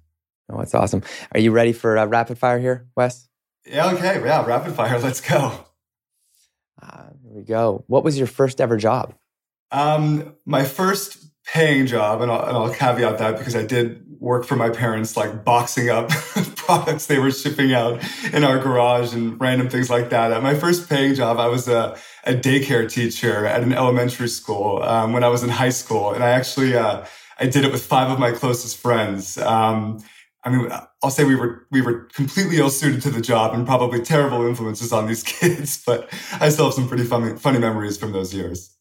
[0.50, 1.04] Oh, that's awesome.
[1.30, 3.28] Are you ready for uh, rapid fire here, Wes?
[3.64, 4.20] Yeah, okay.
[4.20, 4.98] Yeah, rapid fire.
[5.02, 5.64] Let's go.
[6.82, 7.84] Uh, here we go.
[7.86, 9.14] What was your first ever job?
[9.70, 14.46] Um, my first paying job, and I'll, and I'll caveat that because I did work
[14.46, 16.08] for my parents, like boxing up
[16.56, 20.32] products they were shipping out in our garage and random things like that.
[20.32, 24.82] At my first paying job, I was a, a daycare teacher at an elementary school
[24.82, 27.04] um, when I was in high school, and I actually uh,
[27.38, 29.36] I did it with five of my closest friends.
[29.36, 30.02] Um,
[30.42, 30.70] I mean,
[31.02, 34.46] I'll say we were we were completely ill suited to the job and probably terrible
[34.46, 36.08] influences on these kids, but
[36.40, 38.74] I still have some pretty funny funny memories from those years.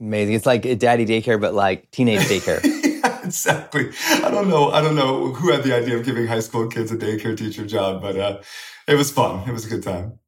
[0.00, 0.34] Amazing.
[0.34, 2.60] It's like daddy daycare, but like teenage daycare.
[3.32, 3.90] exactly.
[4.10, 4.70] I don't know.
[4.70, 7.66] I don't know who had the idea of giving high school kids a daycare teacher
[7.66, 8.40] job, but uh,
[8.86, 9.48] it was fun.
[9.48, 10.18] It was a good time.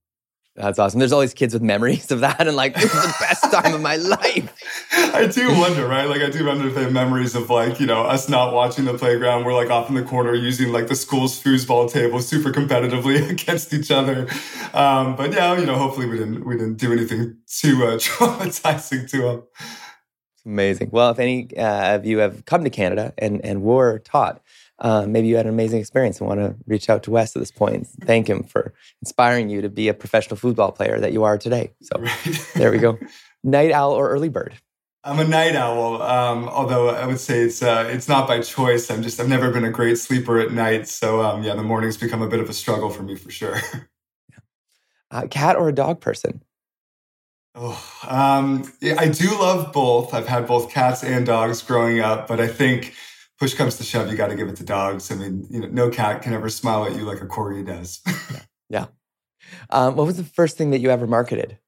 [0.56, 1.00] That's awesome.
[1.00, 3.82] There's always kids with memories of that and like, this is the best time of
[3.82, 4.54] my life.
[4.92, 6.08] I do wonder, right?
[6.08, 8.84] Like, I do wonder if they have memories of like, you know, us not watching
[8.84, 9.44] the playground.
[9.44, 13.74] We're like off in the corner using like the school's foosball table super competitively against
[13.74, 14.28] each other.
[14.72, 19.10] Um, but yeah, you know, hopefully we didn't, we didn't do anything too uh, traumatizing
[19.10, 19.42] to them.
[20.46, 20.90] Amazing.
[20.92, 24.42] Well, if any uh, of you have come to Canada and, and were taught
[24.80, 27.40] uh, maybe you had an amazing experience and want to reach out to Wes at
[27.40, 31.12] this point and thank him for inspiring you to be a professional football player that
[31.12, 31.72] you are today.
[31.82, 32.48] So right.
[32.54, 32.98] there we go.
[33.44, 34.54] Night owl or early bird?
[35.06, 38.90] I'm a night owl, um, although I would say it's uh, it's not by choice.
[38.90, 41.98] I'm just I've never been a great sleeper at night, so um, yeah, the mornings
[41.98, 43.60] become a bit of a struggle for me for sure.
[45.10, 46.42] uh, cat or a dog person?
[47.54, 48.64] Oh, um,
[48.98, 50.12] I do love both.
[50.12, 52.94] I've had both cats and dogs growing up, but I think
[53.38, 55.10] push comes to shove, you got to give it to dogs.
[55.12, 58.00] I mean, you know, no cat can ever smile at you like a corgi does.
[58.06, 58.40] yeah.
[58.68, 58.86] yeah.
[59.70, 61.58] Um, what was the first thing that you ever marketed?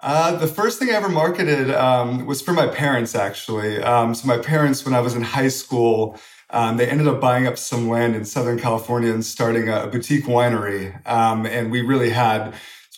[0.00, 3.82] Uh, the first thing I ever marketed um, was for my parents, actually.
[3.82, 6.18] Um, so my parents, when I was in high school,
[6.50, 9.86] um, they ended up buying up some land in Southern California and starting a, a
[9.86, 11.06] boutique winery.
[11.06, 12.54] Um, and we really had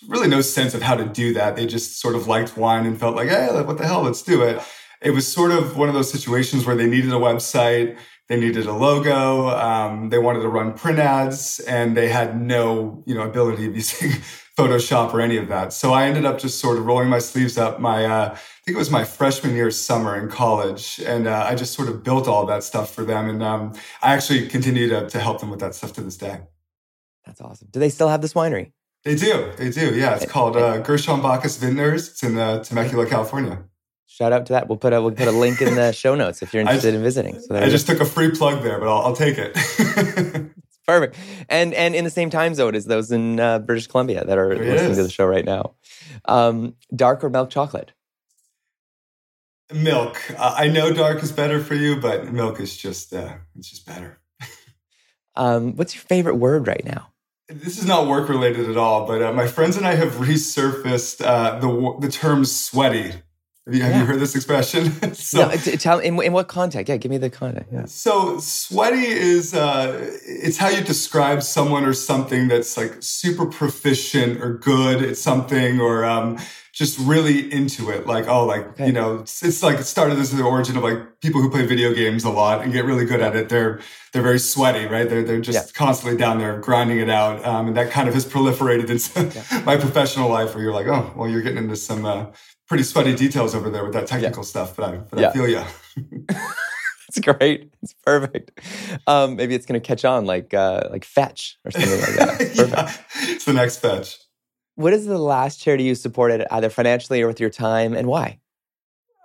[0.08, 1.56] really no sense of how to do that.
[1.56, 4.42] They just sort of liked wine and felt like, hey, what the hell, let's do
[4.42, 4.62] it
[5.02, 8.66] it was sort of one of those situations where they needed a website, they needed
[8.66, 13.22] a logo, um, they wanted to run print ads, and they had no, you know,
[13.22, 14.10] ability of using
[14.56, 15.72] Photoshop or any of that.
[15.72, 17.80] So I ended up just sort of rolling my sleeves up.
[17.80, 21.54] My, uh, I think it was my freshman year summer in college, and uh, I
[21.54, 25.08] just sort of built all that stuff for them, and um, I actually continue to,
[25.08, 26.40] to help them with that stuff to this day.
[27.26, 27.68] That's awesome.
[27.70, 28.72] Do they still have this winery?
[29.04, 29.52] They do.
[29.56, 29.94] They do.
[29.96, 32.10] Yeah, it's called uh, Gershon Bachus Vintners.
[32.10, 33.64] It's in uh, Temecula, California
[34.12, 34.68] shout out to that.
[34.68, 36.96] We'll put a we'll put a link in the show notes if you're interested I,
[36.96, 37.40] in visiting.
[37.40, 39.54] So I just took a free plug there, but I'll, I'll take it.
[40.86, 41.16] Perfect.
[41.48, 44.54] And and in the same time zone as those in uh, British Columbia that are
[44.54, 45.74] there listening to the show right now.
[46.26, 47.92] Um, dark or milk chocolate?
[49.72, 50.20] Milk.
[50.38, 53.86] Uh, I know dark is better for you, but milk is just uh, it's just
[53.86, 54.18] better.
[55.36, 57.11] um, what's your favorite word right now?
[57.52, 61.24] This is not work related at all, but uh, my friends and I have resurfaced
[61.24, 63.12] uh, the the term sweaty
[63.66, 64.90] have you, have you heard this expression?
[65.14, 66.88] so, no, tell in, in what context?
[66.88, 67.72] Yeah, give me the context.
[67.72, 67.84] Yeah.
[67.84, 74.42] So sweaty is uh, it's how you describe someone or something that's like super proficient
[74.42, 76.38] or good at something or um,
[76.72, 78.06] just really into it.
[78.06, 78.86] Like oh, like okay.
[78.86, 81.66] you know, it's, it's, like it started as the origin of like people who play
[81.66, 83.48] video games a lot and get really good at it.
[83.48, 83.80] They're
[84.12, 85.08] they're very sweaty, right?
[85.08, 85.72] They're they're just yeah.
[85.74, 89.62] constantly down there grinding it out, um, and that kind of has proliferated into yeah.
[89.64, 92.04] my professional life, where you're like, oh, well, you're getting into some.
[92.04, 92.26] Uh,
[92.72, 94.48] pretty sweaty details over there with that technical yeah.
[94.48, 95.28] stuff, but I, but yeah.
[95.28, 95.62] I feel you.
[97.06, 97.70] it's great.
[97.82, 98.50] It's perfect.
[99.06, 103.00] Um, maybe it's going to catch on like uh, like fetch or something like that.
[103.28, 104.21] it's the next fetch.
[104.74, 108.38] What is the last charity you supported, either financially or with your time, and why?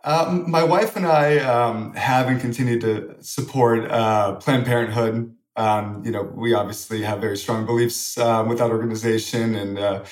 [0.03, 5.35] Um, my wife and I um, have and continue to support uh, Planned Parenthood.
[5.55, 10.03] Um, you know, we obviously have very strong beliefs um, with that organization, and uh,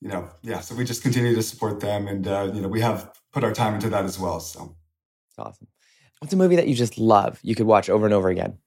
[0.00, 2.80] you know, yeah, so we just continue to support them, and uh, you know, we
[2.80, 4.40] have put our time into that as well.
[4.40, 4.76] So,
[5.30, 5.68] it's awesome.
[6.20, 7.40] What's a movie that you just love?
[7.42, 8.58] You could watch over and over again.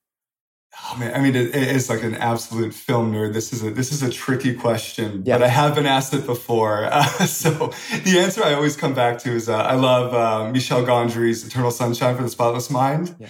[0.82, 3.34] Oh man, I mean, it, it is like an absolute film nerd.
[3.34, 5.38] This is a this is a tricky question, yeah.
[5.38, 6.86] but I have been asked it before.
[6.86, 7.72] Uh, so
[8.04, 11.72] the answer I always come back to is uh, I love uh, Michel Gondry's Eternal
[11.72, 13.16] Sunshine for the Spotless Mind.
[13.20, 13.28] Yeah.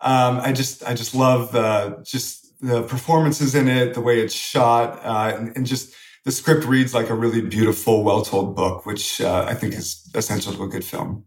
[0.00, 4.34] Um, I just I just love the just the performances in it, the way it's
[4.34, 8.84] shot, uh, and, and, just the script reads like a really beautiful, well told book,
[8.84, 11.24] which uh, I think is essential to a good film.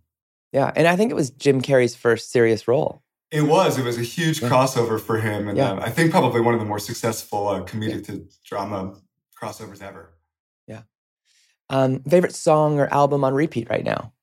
[0.52, 3.03] Yeah, and I think it was Jim Carrey's first serious role.
[3.34, 3.80] It was.
[3.80, 4.50] It was a huge yeah.
[4.50, 5.72] crossover for him, and yeah.
[5.72, 8.14] um, I think probably one of the more successful uh, comedic yeah.
[8.14, 8.96] to drama
[9.36, 10.14] crossovers ever.
[10.68, 10.84] Yeah.
[11.68, 14.14] Um, favorite song or album on repeat right now?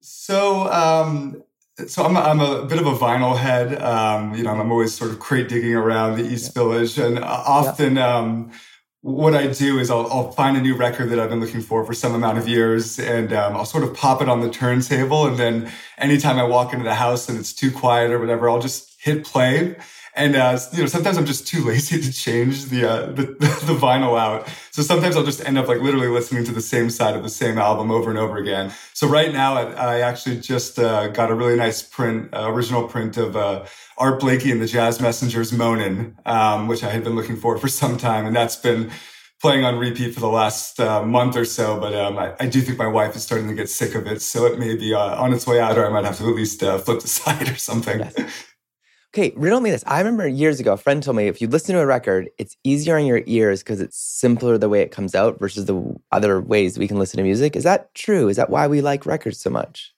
[0.00, 1.42] So, um,
[1.88, 3.82] so I'm a, I'm a bit of a vinyl head.
[3.82, 7.42] Um, you know, I'm always sort of crate digging around the East Village, and uh,
[7.44, 7.98] often.
[7.98, 8.52] Um,
[9.02, 11.84] what I do is I'll, I'll, find a new record that I've been looking for
[11.84, 15.26] for some amount of years, and um, I'll sort of pop it on the turntable.
[15.26, 18.60] And then anytime I walk into the house and it's too quiet or whatever, I'll
[18.60, 19.76] just hit play.
[20.14, 23.22] And uh, you know, sometimes I'm just too lazy to change the, uh, the,
[23.66, 24.48] the vinyl out.
[24.70, 27.28] So sometimes I'll just end up like literally listening to the same side of the
[27.28, 28.72] same album over and over again.
[28.94, 32.88] So right now, I, I actually just uh, got a really nice print, uh, original
[32.88, 33.64] print of uh,
[33.98, 37.68] Art Blakey and the Jazz Messengers Moanin', um, which I had been looking for for
[37.68, 38.26] some time.
[38.26, 38.90] And that's been
[39.40, 41.80] playing on repeat for the last uh, month or so.
[41.80, 44.20] But um, I, I, do think my wife is starting to get sick of it.
[44.20, 46.34] So it may be uh, on its way out, or I might have to at
[46.34, 48.00] least uh, flip the side or something.
[48.00, 48.14] Yes.
[49.12, 49.82] Okay, riddle me this.
[49.88, 52.56] I remember years ago, a friend told me if you listen to a record, it's
[52.62, 56.40] easier on your ears because it's simpler the way it comes out versus the other
[56.40, 57.56] ways we can listen to music.
[57.56, 58.28] Is that true?
[58.28, 59.92] Is that why we like records so much?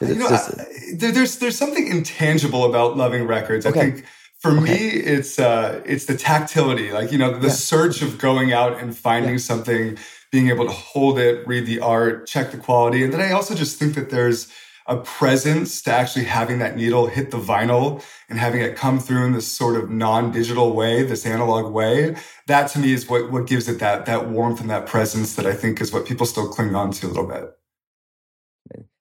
[0.00, 0.64] You know, just, I,
[0.96, 3.66] there's there's something intangible about loving records.
[3.66, 3.78] Okay.
[3.78, 4.06] I think
[4.38, 4.60] for okay.
[4.60, 7.52] me, it's uh, it's the tactility, like you know, the yeah.
[7.52, 9.38] search of going out and finding yeah.
[9.38, 9.98] something,
[10.30, 13.54] being able to hold it, read the art, check the quality, and then I also
[13.54, 14.48] just think that there's
[14.86, 19.26] a presence to actually having that needle hit the vinyl and having it come through
[19.26, 22.16] in this sort of non-digital way, this analog way.
[22.46, 25.46] That to me is what what gives it that that warmth and that presence that
[25.46, 27.50] I think is what people still cling on to a little bit.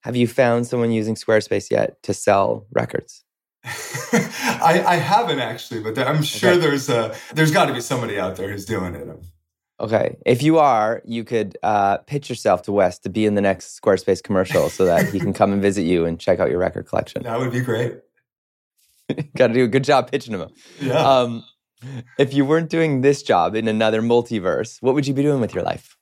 [0.02, 3.24] Have you found someone using Squarespace yet to sell records?
[3.64, 6.60] I, I, haven't actually, but I'm sure okay.
[6.60, 9.08] there's a there's got to be somebody out there who's doing it.
[9.82, 13.42] Okay, if you are, you could uh, pitch yourself to Wes to be in the
[13.42, 16.60] next Squarespace commercial, so that he can come and visit you and check out your
[16.60, 17.24] record collection.
[17.24, 17.96] That would be great.
[19.36, 20.50] got to do a good job pitching him.
[20.80, 20.94] Yeah.
[20.94, 21.44] Um,
[22.20, 25.56] if you weren't doing this job in another multiverse, what would you be doing with
[25.56, 25.98] your life?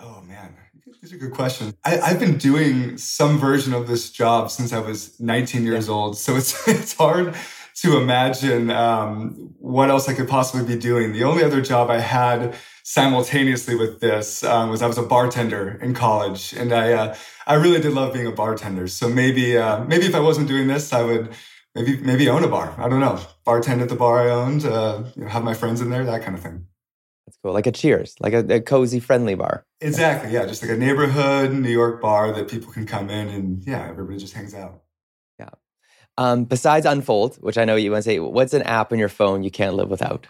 [0.00, 0.56] Oh man,
[1.02, 1.74] these are good questions.
[1.84, 5.94] I, have been doing some version of this job since I was 19 years yeah.
[5.94, 7.34] old, so it's it's hard
[7.74, 11.12] to imagine um, what else I could possibly be doing.
[11.12, 15.78] The only other job I had simultaneously with this um, was I was a bartender
[15.82, 17.16] in college, and I uh,
[17.46, 18.88] I really did love being a bartender.
[18.88, 21.34] So maybe uh, maybe if I wasn't doing this, I would
[21.74, 22.74] maybe maybe own a bar.
[22.78, 25.80] I don't know, bartend at the bar I owned, uh, you know, have my friends
[25.80, 26.66] in there, that kind of thing.
[27.26, 27.52] That's cool.
[27.52, 29.64] Like a Cheers, like a, a, cozy, friendly bar.
[29.80, 30.32] Exactly.
[30.32, 30.44] Yeah.
[30.44, 34.18] Just like a neighborhood New York bar that people can come in and yeah, everybody
[34.18, 34.82] just hangs out.
[35.38, 35.50] Yeah.
[36.18, 39.08] Um, besides Unfold, which I know you want to say, what's an app on your
[39.08, 40.26] phone you can't live without?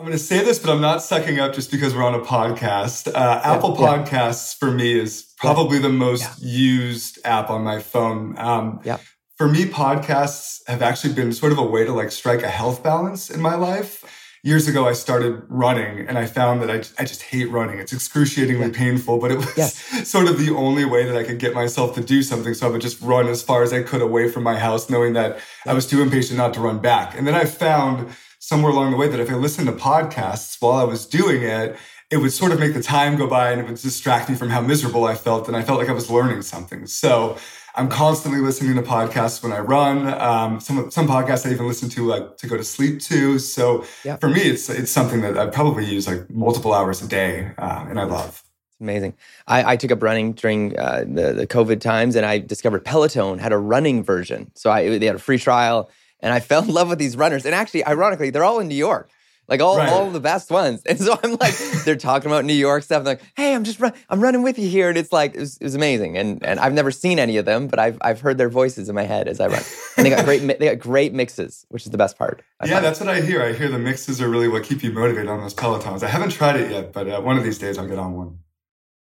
[0.00, 2.20] I'm going to say this, but I'm not sucking up just because we're on a
[2.20, 3.08] podcast.
[3.08, 4.58] Uh, yeah, Apple Podcasts yeah.
[4.58, 5.82] for me is probably yeah.
[5.82, 8.34] the most used app on my phone.
[8.38, 8.96] Um, yeah.
[9.36, 12.82] For me, podcasts have actually been sort of a way to like strike a health
[12.82, 14.02] balance in my life
[14.42, 17.78] years ago I started running and I found that I, I just hate running.
[17.78, 20.08] It's excruciatingly painful, but it was yes.
[20.08, 22.54] sort of the only way that I could get myself to do something.
[22.54, 25.12] So I would just run as far as I could away from my house, knowing
[25.12, 25.40] that.
[25.66, 27.14] I was too impatient not to run back.
[27.14, 28.16] And then I found
[28.50, 31.76] somewhere along the way that if I listened to podcasts while I was doing it,
[32.10, 34.50] it would sort of make the time go by and it would distract me from
[34.50, 35.46] how miserable I felt.
[35.46, 36.88] And I felt like I was learning something.
[36.88, 37.36] So
[37.76, 40.08] I'm constantly listening to podcasts when I run.
[40.20, 43.38] Um, some some podcasts I even listen to like to go to sleep to.
[43.38, 44.16] So yeah.
[44.16, 47.86] for me, it's it's something that I probably use like multiple hours a day, uh,
[47.88, 48.42] and I love.
[48.72, 49.14] It's amazing.
[49.46, 53.38] I, I took up running during uh, the the COVID times, and I discovered Peloton
[53.38, 54.50] had a running version.
[54.56, 55.88] So I they had a free trial,
[56.22, 57.44] and I fell in love with these runners.
[57.46, 59.10] And actually, ironically, they're all in New York.
[59.48, 59.88] like all, Right.
[59.88, 60.80] all the best ones.
[60.86, 61.54] And so I'm like,
[61.84, 63.04] they're talking about New York stuff.
[63.04, 65.56] Like, hey, I'm just run- I'm running with you here, and it's like it was,
[65.56, 66.16] it was amazing.
[66.16, 68.94] And and I've never seen any of them, but I've I've heard their voices in
[68.94, 69.62] my head as I run.
[69.96, 72.42] And they got great they got great mixes, which is the best part.
[72.60, 72.84] I Yeah, find.
[72.84, 73.42] that's what I hear.
[73.42, 76.04] I hear the mixes are really what keep you motivated on those pelotons.
[76.04, 78.38] I haven't tried it yet, but uh, one of these days I'll get on one.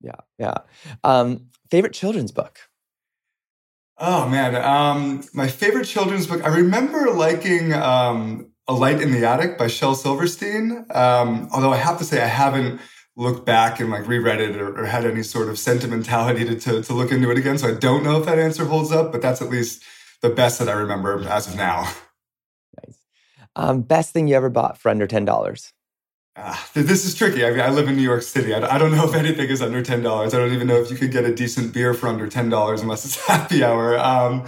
[0.02, 0.58] yeah, yeah.
[1.02, 2.58] Um, favorite children's book.
[3.98, 6.44] Oh man, um, my favorite children's book.
[6.44, 10.84] I remember liking um, "A Light in the Attic" by Shel Silverstein.
[10.90, 12.80] Um, although I have to say I haven't
[13.16, 16.82] looked back and like reread it or, or had any sort of sentimentality to, to
[16.82, 17.56] to look into it again.
[17.56, 19.82] So I don't know if that answer holds up, but that's at least
[20.20, 21.90] the best that I remember as of now.
[22.86, 22.98] Nice.
[23.54, 25.72] Um, best thing you ever bought for under ten dollars.
[26.74, 27.44] Th- this is tricky.
[27.46, 28.52] I mean, I live in New York City.
[28.52, 30.34] I, I don't know if anything is under ten dollars.
[30.34, 32.82] I don't even know if you could get a decent beer for under ten dollars
[32.82, 33.98] unless it's happy hour.
[33.98, 34.46] Um,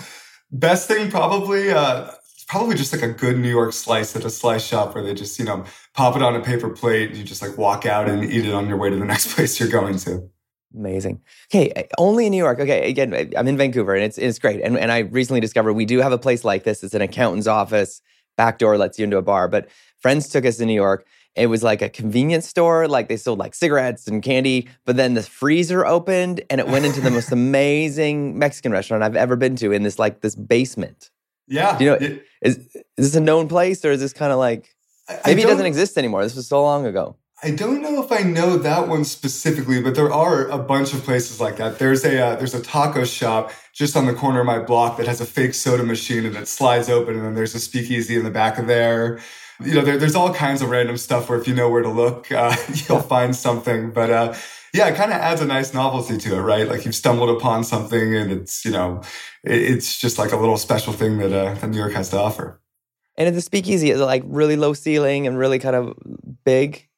[0.53, 2.11] best thing probably, uh,
[2.47, 5.39] probably just like a good New York slice at a slice shop where they just
[5.39, 5.65] you know
[5.95, 7.09] pop it on a paper plate.
[7.11, 9.35] and You just like walk out and eat it on your way to the next
[9.35, 10.29] place you're going to.
[10.77, 11.23] Amazing.
[11.51, 12.61] Okay, only in New York.
[12.61, 14.61] Okay, again, I'm in Vancouver, and it's it's great.
[14.61, 16.85] And and I recently discovered we do have a place like this.
[16.85, 18.03] It's an accountant's office.
[18.37, 19.49] Back door lets you into a bar.
[19.49, 19.69] But
[20.01, 21.07] friends took us to New York.
[21.39, 22.89] It was like a convenience store.
[22.89, 24.69] Like they sold like cigarettes and candy.
[24.85, 29.17] But then the freezer opened, and it went into the most amazing Mexican restaurant I've
[29.17, 31.11] ever been to in this like this basement.
[31.47, 34.33] Yeah, Do you know- it- Is is this a known place, or is this kind
[34.33, 34.75] of like
[35.27, 36.23] maybe it doesn't exist anymore?
[36.23, 37.17] This was so long ago.
[37.43, 41.05] I don't know if I know that one specifically, but there are a bunch of
[41.05, 41.79] places like that.
[41.79, 45.07] There's a uh, there's a taco shop just on the corner of my block that
[45.07, 48.25] has a fake soda machine and it slides open, and then there's a speakeasy in
[48.25, 49.21] the back of there.
[49.61, 51.89] You know, there, there's all kinds of random stuff where if you know where to
[51.89, 52.55] look, uh,
[52.89, 53.91] you'll find something.
[53.91, 54.35] But uh,
[54.73, 56.69] yeah, it kind of adds a nice novelty to it, right?
[56.69, 59.03] Like you've stumbled upon something, and it's you know,
[59.45, 62.19] it, it's just like a little special thing that uh, that New York has to
[62.19, 62.61] offer.
[63.17, 65.95] And at the speakeasy, is it like really low ceiling and really kind of
[66.45, 66.89] big,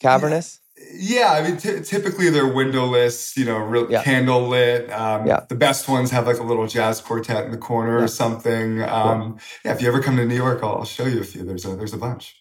[0.00, 0.61] cavernous?
[0.94, 4.02] Yeah, I mean, ty typically they're windowless, you know, real Yeah.
[4.02, 4.90] candle lit.
[4.92, 5.40] Um, Yeah.
[5.48, 8.04] The best ones have like a little jazz quartet in the corner Yeah.
[8.04, 8.82] or something.
[8.82, 11.44] Um, yeah, if you ever come to New York, I'll, I'll show you a few.
[11.44, 12.36] There's a there's a bunch.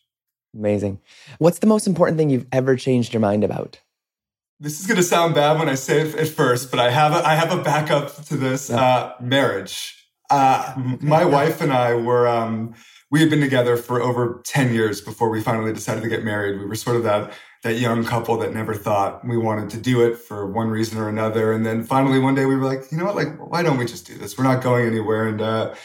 [0.58, 1.00] Amazing.
[1.40, 3.80] What's the most important thing you've ever changed your mind about?
[4.60, 7.26] This is gonna sound bad when I say it at first, but I have a,
[7.28, 8.70] I have a backup to this.
[8.70, 9.98] Uh, marriage.
[10.30, 12.74] Uh, my wife and I were um,
[13.10, 16.60] we had been together for over ten years before we finally decided to get married.
[16.60, 17.34] We were sort of that
[17.64, 21.08] that young couple that never thought we wanted to do it for one reason or
[21.08, 21.54] another.
[21.54, 23.16] And then finally one day we were like, you know what?
[23.16, 24.38] Like, why don't we just do this?
[24.38, 25.28] We're not going anywhere.
[25.28, 25.76] And uh,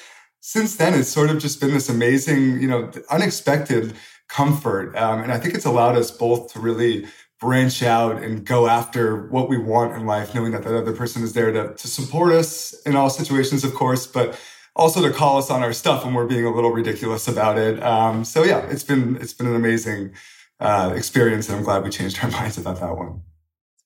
[0.41, 3.95] since then, it's sort of just been this amazing, you know, unexpected
[4.29, 4.97] comfort.
[4.97, 7.07] Um, and I think it's allowed us both to really
[7.39, 11.23] branch out and go after what we want in life, knowing that that other person
[11.23, 14.39] is there to, to support us in all situations, of course, but
[14.75, 17.83] also to call us on our stuff when we're being a little ridiculous about it.
[17.83, 20.13] Um, so yeah, it's been, it's been an amazing
[20.61, 21.49] uh, experience.
[21.49, 23.23] And I'm glad we changed our minds about that one.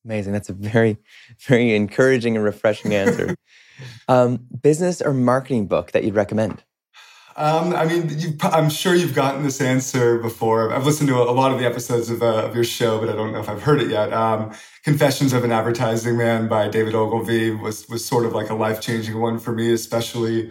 [0.05, 0.33] Amazing.
[0.33, 0.97] That's a very,
[1.47, 3.37] very encouraging and refreshing answer.
[4.09, 6.65] um, business or marketing book that you'd recommend?
[7.37, 10.73] Um, I mean, you, I'm sure you've gotten this answer before.
[10.75, 13.09] I've listened to a, a lot of the episodes of, uh, of your show, but
[13.09, 14.13] I don't know if I've heard it yet.
[14.13, 14.53] Um,
[14.83, 18.81] Confessions of an Advertising Man by David Ogilvy was was sort of like a life
[18.81, 20.51] changing one for me, especially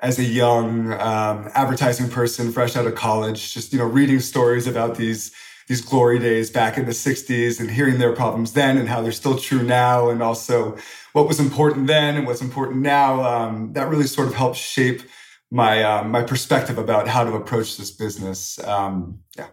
[0.00, 3.54] as a young um, advertising person, fresh out of college.
[3.54, 5.32] Just you know, reading stories about these
[5.68, 9.12] these glory days back in the 60s and hearing their problems then and how they're
[9.12, 10.76] still true now and also
[11.12, 15.02] what was important then and what's important now um, that really sort of helped shape
[15.50, 19.46] my um, my perspective about how to approach this business um, yeah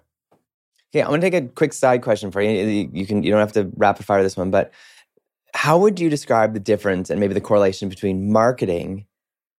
[0.93, 2.51] Okay, I'm gonna take a quick side question for you.
[2.51, 4.71] You- You can you don't have to rapid fire this one, but
[5.53, 9.05] how would you describe the difference and maybe the correlation between marketing,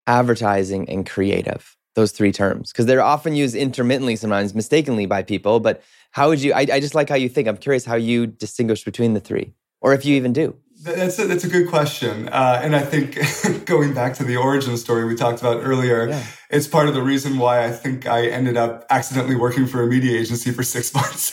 [0.06, 1.76] advertising, and creative?
[1.96, 5.60] Those three terms, because they're often used intermittently, sometimes mistakenly by people.
[5.60, 6.52] But how would you?
[6.52, 7.48] I, I just like how you think.
[7.48, 10.54] I'm curious how you distinguish between the three, or if you even do.
[10.84, 12.28] That's a, that's a good question.
[12.28, 13.16] Uh, and I think
[13.66, 16.22] going back to the origin story we talked about earlier, Yeah.
[16.50, 19.86] it's part of the reason why I think I ended up accidentally working for a
[19.86, 21.32] media agency for six months.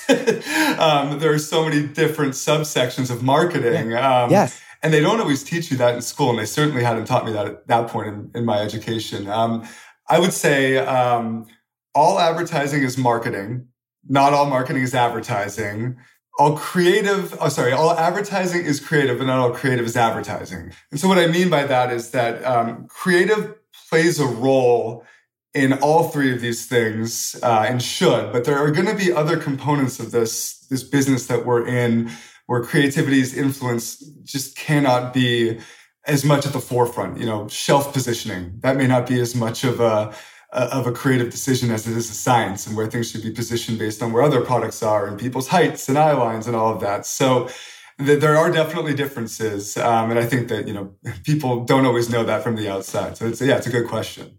[0.80, 3.94] um, there are so many different subsections of marketing.
[3.94, 4.60] Um, Yes.
[4.82, 6.30] And they don't always teach you that in school.
[6.32, 9.28] And they certainly hadn't taught me that at that point in, in my education.
[9.30, 9.66] Um,
[10.10, 11.48] I would say um,
[11.96, 13.68] all advertising is marketing.
[14.08, 15.98] Not all marketing is advertising
[16.40, 20.72] all creative, oh, sorry, all advertising is creative, but not all creative is advertising.
[20.92, 23.56] And so what I mean by that is that um, creative
[23.90, 25.06] plays a role
[25.54, 29.14] in all three of these things uh, and should, but there are going to be
[29.14, 32.10] other components of this this business that we're in
[32.48, 35.60] where creativity's influence just cannot be
[36.06, 37.20] as much at the forefront.
[37.20, 40.14] You know, shelf positioning that may not be as much of a
[40.54, 43.80] of a creative decision as it is a science and where things should be positioned
[43.80, 46.80] based on where other products are and people's heights and eye lines and all of
[46.80, 47.08] that.
[47.08, 47.50] So
[47.98, 49.76] th- there are definitely differences.
[49.78, 50.94] Um, and I think that, you know,
[51.24, 53.18] people don't always know that from the outside.
[53.18, 54.38] So it's, yeah, it's a good question.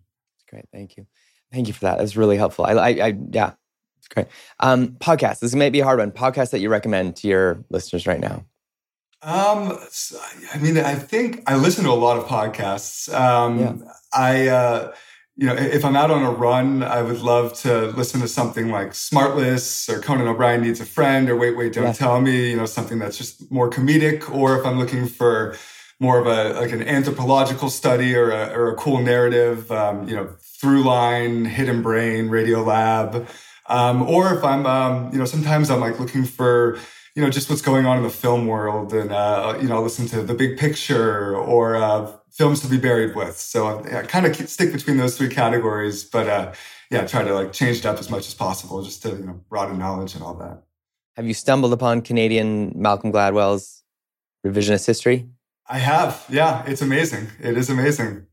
[0.49, 0.67] Great.
[0.73, 1.07] Thank you.
[1.53, 1.99] Thank you for that.
[1.99, 2.65] That's really helpful.
[2.65, 3.55] I, I, I yeah,
[3.99, 4.29] it's great.
[4.61, 5.41] Um, podcast.
[5.41, 6.13] This may be a hard one.
[6.13, 8.45] Podcast that you recommend to your listeners right now.
[9.25, 9.79] Um,
[10.53, 13.13] I mean, I think I listen to a lot of podcasts.
[13.13, 13.73] Um, yeah.
[14.13, 14.95] I, uh,
[15.37, 18.69] you know, if I'm out on a run, I would love to listen to something
[18.69, 21.93] like Smartless or Conan O'Brien Needs a Friend or Wait, Wait, Don't yeah.
[21.93, 24.31] Tell Me, you know, something that's just more comedic.
[24.31, 25.57] Or if I'm looking for
[25.99, 30.15] more of a, like an anthropological study or a, or a cool narrative, um, you
[30.15, 33.27] know, Throughline, Hidden Brain, Radiolab.
[33.67, 36.79] Um, or if I'm, um, you know, sometimes I'm like looking for,
[37.15, 40.07] you know, just what's going on in the film world and, uh, you know, listen
[40.07, 43.39] to the big picture or, uh, films to be buried with.
[43.39, 46.53] So I, I kind of stick between those three categories, but, uh,
[46.91, 49.41] yeah, try to like change it up as much as possible just to, you know,
[49.49, 50.63] broaden knowledge and all that.
[51.17, 53.85] Have you stumbled upon Canadian Malcolm Gladwell's
[54.45, 55.29] revisionist history?
[55.69, 56.25] I have.
[56.29, 57.29] Yeah, it's amazing.
[57.41, 58.27] It is amazing.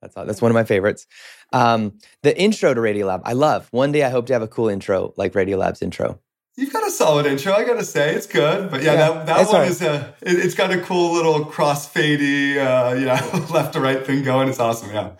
[0.00, 1.06] That's that's one of my favorites.
[1.52, 3.68] Um, the intro to Radiolab, I love.
[3.70, 6.18] One day I hope to have a cool intro like Radiolab's intro.
[6.56, 8.14] You've got a solid intro, I gotta say.
[8.14, 8.70] It's good.
[8.70, 9.70] But yeah, yeah that, that one right.
[9.70, 14.04] is a it, has got a cool little crossfadey uh, you know, left to right
[14.04, 14.48] thing going.
[14.48, 15.12] It's awesome, yeah.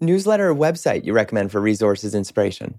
[0.00, 2.78] Newsletter or website you recommend for resources inspiration?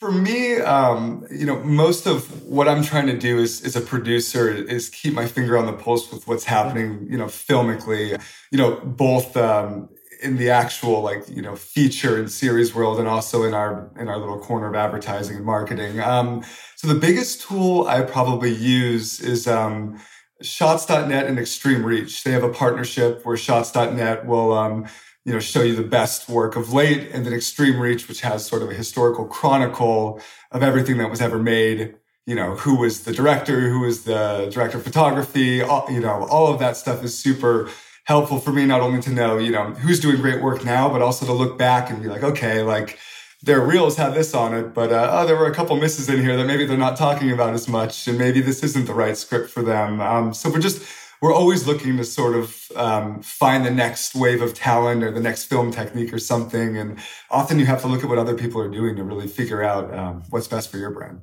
[0.00, 3.80] For me, um, you know, most of what I'm trying to do is, as a
[3.80, 8.58] producer is keep my finger on the pulse with what's happening, you know, filmically, you
[8.58, 9.88] know, both um,
[10.22, 14.08] in the actual like you know feature and series world and also in our in
[14.08, 16.00] our little corner of advertising and marketing.
[16.00, 16.44] Um,
[16.76, 20.00] so the biggest tool i probably use is um,
[20.42, 22.24] shots.net and extreme reach.
[22.24, 24.86] They have a partnership where shots.net will um,
[25.24, 28.46] you know show you the best work of late and then extreme reach which has
[28.46, 30.20] sort of a historical chronicle
[30.52, 31.96] of everything that was ever made
[32.26, 36.26] you know who was the director who was the director of photography all, you know
[36.30, 37.68] all of that stuff is super
[38.06, 41.02] helpful for me not only to know, you know, who's doing great work now, but
[41.02, 42.98] also to look back and be like, okay, like
[43.42, 46.20] their reels have this on it, but uh, oh, there were a couple misses in
[46.20, 49.16] here that maybe they're not talking about as much, and maybe this isn't the right
[49.16, 50.00] script for them.
[50.00, 50.82] Um, so we're just
[51.20, 55.20] we're always looking to sort of um, find the next wave of talent or the
[55.20, 56.98] next film technique or something, and
[57.30, 59.92] often you have to look at what other people are doing to really figure out
[59.94, 61.20] um, what's best for your brand.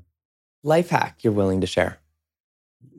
[0.64, 2.03] Life hack you're willing to share.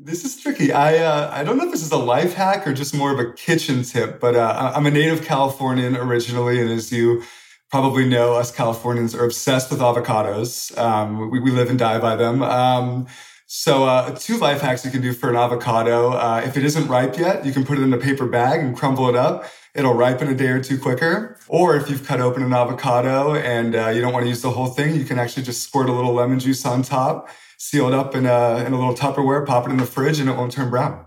[0.05, 0.71] This is tricky.
[0.71, 3.19] I uh, I don't know if this is a life hack or just more of
[3.19, 7.23] a kitchen tip, but uh, I'm a native Californian originally, and as you
[7.71, 10.77] probably know, us Californians are obsessed with avocados.
[10.77, 12.43] Um, we, we live and die by them.
[12.43, 13.07] Um,
[13.47, 16.11] so, uh, two life hacks you can do for an avocado.
[16.11, 18.77] Uh, if it isn't ripe yet, you can put it in a paper bag and
[18.77, 19.47] crumble it up.
[19.75, 21.39] It'll ripen a day or two quicker.
[21.49, 24.51] Or if you've cut open an avocado and uh, you don't want to use the
[24.51, 27.95] whole thing, you can actually just squirt a little lemon juice on top seal it
[27.95, 30.53] up in a, in a little Tupperware, pop it in the fridge, and it won't
[30.53, 31.07] turn brown.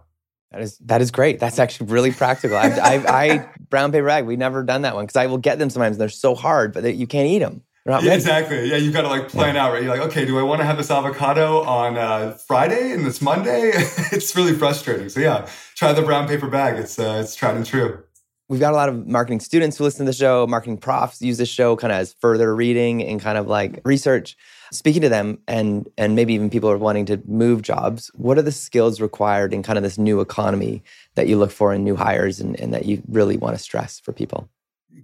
[0.51, 1.39] That is that is great.
[1.39, 2.55] That's actually really practical.
[2.55, 2.93] I, I,
[3.33, 4.25] I brown paper bag.
[4.25, 5.97] We've never done that one because I will get them sometimes.
[5.97, 7.63] They're so hard, but they, you can't eat them.
[7.85, 8.69] Yeah, exactly.
[8.69, 9.65] Yeah, you've got to like plan yeah.
[9.65, 9.73] out.
[9.73, 9.81] Right?
[9.81, 13.21] You're like, okay, do I want to have this avocado on uh, Friday and it's
[13.21, 13.71] Monday?
[14.11, 15.07] it's really frustrating.
[15.07, 16.77] So yeah, try the brown paper bag.
[16.77, 18.03] It's uh, it's tried and true.
[18.49, 20.47] We've got a lot of marketing students who listen to the show.
[20.47, 24.35] Marketing profs use this show kind of as further reading and kind of like research
[24.71, 28.41] speaking to them and and maybe even people are wanting to move jobs what are
[28.41, 30.83] the skills required in kind of this new economy
[31.15, 33.99] that you look for in new hires and, and that you really want to stress
[33.99, 34.49] for people?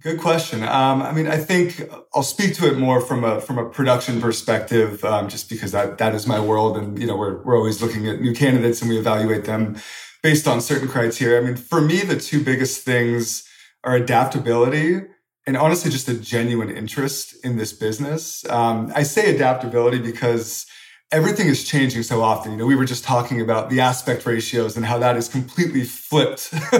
[0.00, 0.62] Good question.
[0.62, 4.20] Um, i mean i think i'll speak to it more from a from a production
[4.20, 7.80] perspective um, just because that that is my world and you know we're, we're always
[7.80, 9.76] looking at new candidates and we evaluate them
[10.22, 11.40] based on certain criteria.
[11.40, 13.48] I mean for me the two biggest things
[13.84, 15.02] are adaptability
[15.46, 18.48] and honestly just a genuine interest in this business.
[18.48, 20.66] Um, I say adaptability because
[21.12, 22.52] everything is changing so often.
[22.52, 25.84] You know, we were just talking about the aspect ratios and how that is completely
[25.84, 26.52] flipped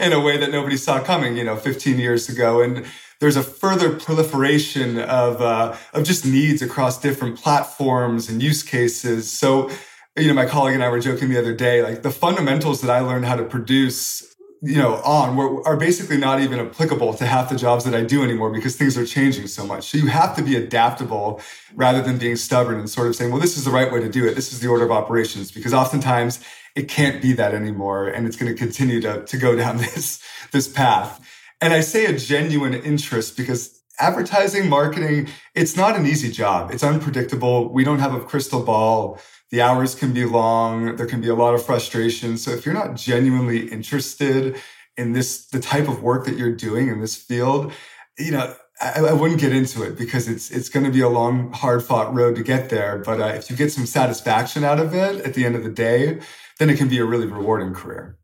[0.00, 2.62] in a way that nobody saw coming, you know, 15 years ago.
[2.62, 2.86] And
[3.20, 9.30] there's a further proliferation of, uh, of just needs across different platforms and use cases.
[9.30, 9.70] So,
[10.16, 12.90] you know, my colleague and I were joking the other day, like the fundamentals that
[12.90, 14.31] I learned how to produce
[14.64, 18.02] you know, on were, are basically not even applicable to half the jobs that I
[18.02, 19.90] do anymore because things are changing so much.
[19.90, 21.40] So you have to be adaptable
[21.74, 24.08] rather than being stubborn and sort of saying, well, this is the right way to
[24.08, 24.36] do it.
[24.36, 26.44] This is the order of operations because oftentimes
[26.76, 28.06] it can't be that anymore.
[28.06, 31.20] And it's going to continue to, to go down this, this path.
[31.60, 36.70] And I say a genuine interest because advertising, marketing, it's not an easy job.
[36.70, 37.72] It's unpredictable.
[37.72, 39.20] We don't have a crystal ball
[39.52, 40.96] the hours can be long.
[40.96, 42.38] There can be a lot of frustration.
[42.38, 44.56] So if you're not genuinely interested
[44.96, 47.70] in this, the type of work that you're doing in this field,
[48.18, 51.08] you know, I, I, wouldn't get into it because it's it's going to be a
[51.08, 52.98] long, hard fought road to get there.
[52.98, 55.70] But uh, if you get some satisfaction out of it at the end of the
[55.70, 56.20] day,
[56.58, 58.18] then it can be a really rewarding career.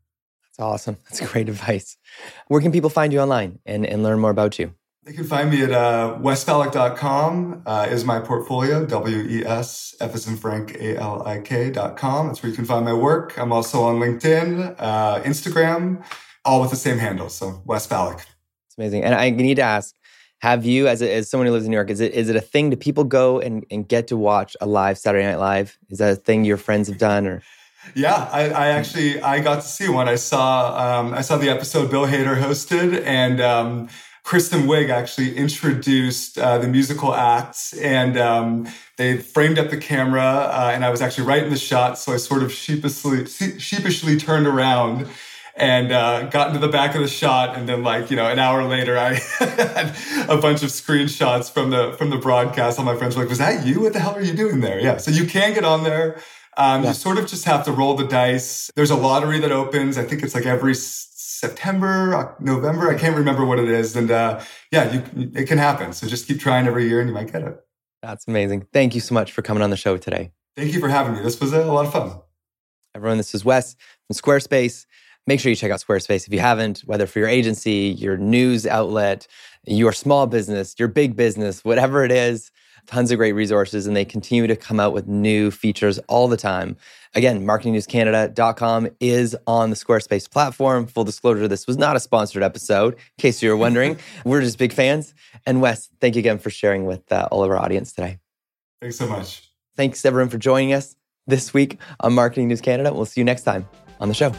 [0.57, 0.97] That's awesome.
[1.09, 1.95] That's great advice.
[2.47, 4.73] Where can people find you online and, and learn more about you?
[5.09, 10.37] They can find me at uh, wesfalik.com uh, is my portfolio, W-E-S, F as in
[10.37, 12.27] Frank, A-L-I-K.com.
[12.27, 13.35] That's where you can find my work.
[13.35, 16.05] I'm also on LinkedIn, uh, Instagram,
[16.45, 17.27] all with the same handle.
[17.29, 18.19] So Wes Falik.
[18.67, 19.03] It's amazing.
[19.03, 19.95] And I need to ask,
[20.41, 22.35] have you, as, a, as someone who lives in New York, is it is it
[22.35, 22.69] a thing?
[22.69, 25.79] Do people go and, and get to watch a live Saturday Night Live?
[25.89, 27.41] Is that a thing your friends have done or?
[27.95, 30.07] Yeah, I, I, actually I got to see one.
[30.07, 33.89] I saw um, I saw the episode Bill Hader hosted, and um,
[34.29, 40.21] Kristen Wiig actually introduced uh, the musical acts, and um, they framed up the camera,
[40.21, 44.17] uh, and I was actually right in the shot, so I sort of sheepishly sheepishly
[44.17, 45.07] turned around
[45.55, 47.57] and uh, got into the back of the shot.
[47.57, 49.95] And then, like you know, an hour later, I had
[50.29, 52.77] a bunch of screenshots from the from the broadcast.
[52.77, 53.81] All my friends were like, "Was that you?
[53.81, 56.21] What the hell are you doing there?" Yeah, so you can get on there.
[56.55, 56.89] Um, yeah.
[56.89, 58.69] You sort of just have to roll the dice.
[58.75, 59.97] There's a lottery that opens.
[59.97, 60.75] I think it's like every
[61.39, 62.89] September, November.
[62.89, 63.95] I can't remember what it is.
[63.95, 65.93] And uh, yeah, you, it can happen.
[65.93, 67.59] So just keep trying every year, and you might get it.
[68.01, 68.67] That's amazing.
[68.73, 70.31] Thank you so much for coming on the show today.
[70.55, 71.21] Thank you for having me.
[71.21, 72.19] This was a lot of fun.
[72.95, 73.75] Everyone, this is Wes
[74.07, 74.85] from Squarespace
[75.29, 78.65] make sure you check out Squarespace if you haven't, whether for your agency, your news
[78.65, 79.27] outlet,
[79.65, 82.51] your small business, your big business, whatever it is.
[82.89, 86.35] Tons of great resources, and they continue to come out with new features all the
[86.35, 86.75] time.
[87.13, 90.87] Again, marketingnewscanada.com is on the Squarespace platform.
[90.87, 93.99] Full disclosure, this was not a sponsored episode, in case you were wondering.
[94.25, 95.13] we're just big fans.
[95.45, 98.17] And Wes, thank you again for sharing with uh, all of our audience today.
[98.81, 99.51] Thanks so much.
[99.75, 100.95] Thanks, everyone, for joining us
[101.27, 102.91] this week on Marketing News Canada.
[102.91, 103.69] We'll see you next time
[103.99, 104.31] on the show.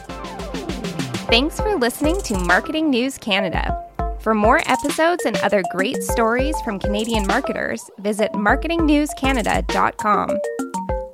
[1.30, 3.89] Thanks for listening to Marketing News Canada.
[4.20, 10.38] For more episodes and other great stories from Canadian marketers, visit marketingnewscanada.com.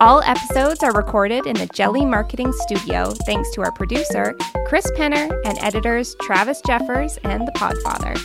[0.00, 4.34] All episodes are recorded in the Jelly Marketing Studio thanks to our producer,
[4.66, 8.20] Chris Penner, and editors Travis Jeffers and The Podfather.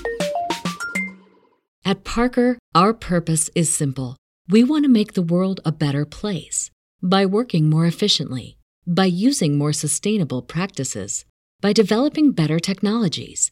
[1.85, 4.17] At Parker, our purpose is simple.
[4.49, 6.71] We want to make the world a better place
[7.03, 8.57] by working more efficiently,
[8.87, 11.25] by using more sustainable practices
[11.61, 13.51] by developing better technologies,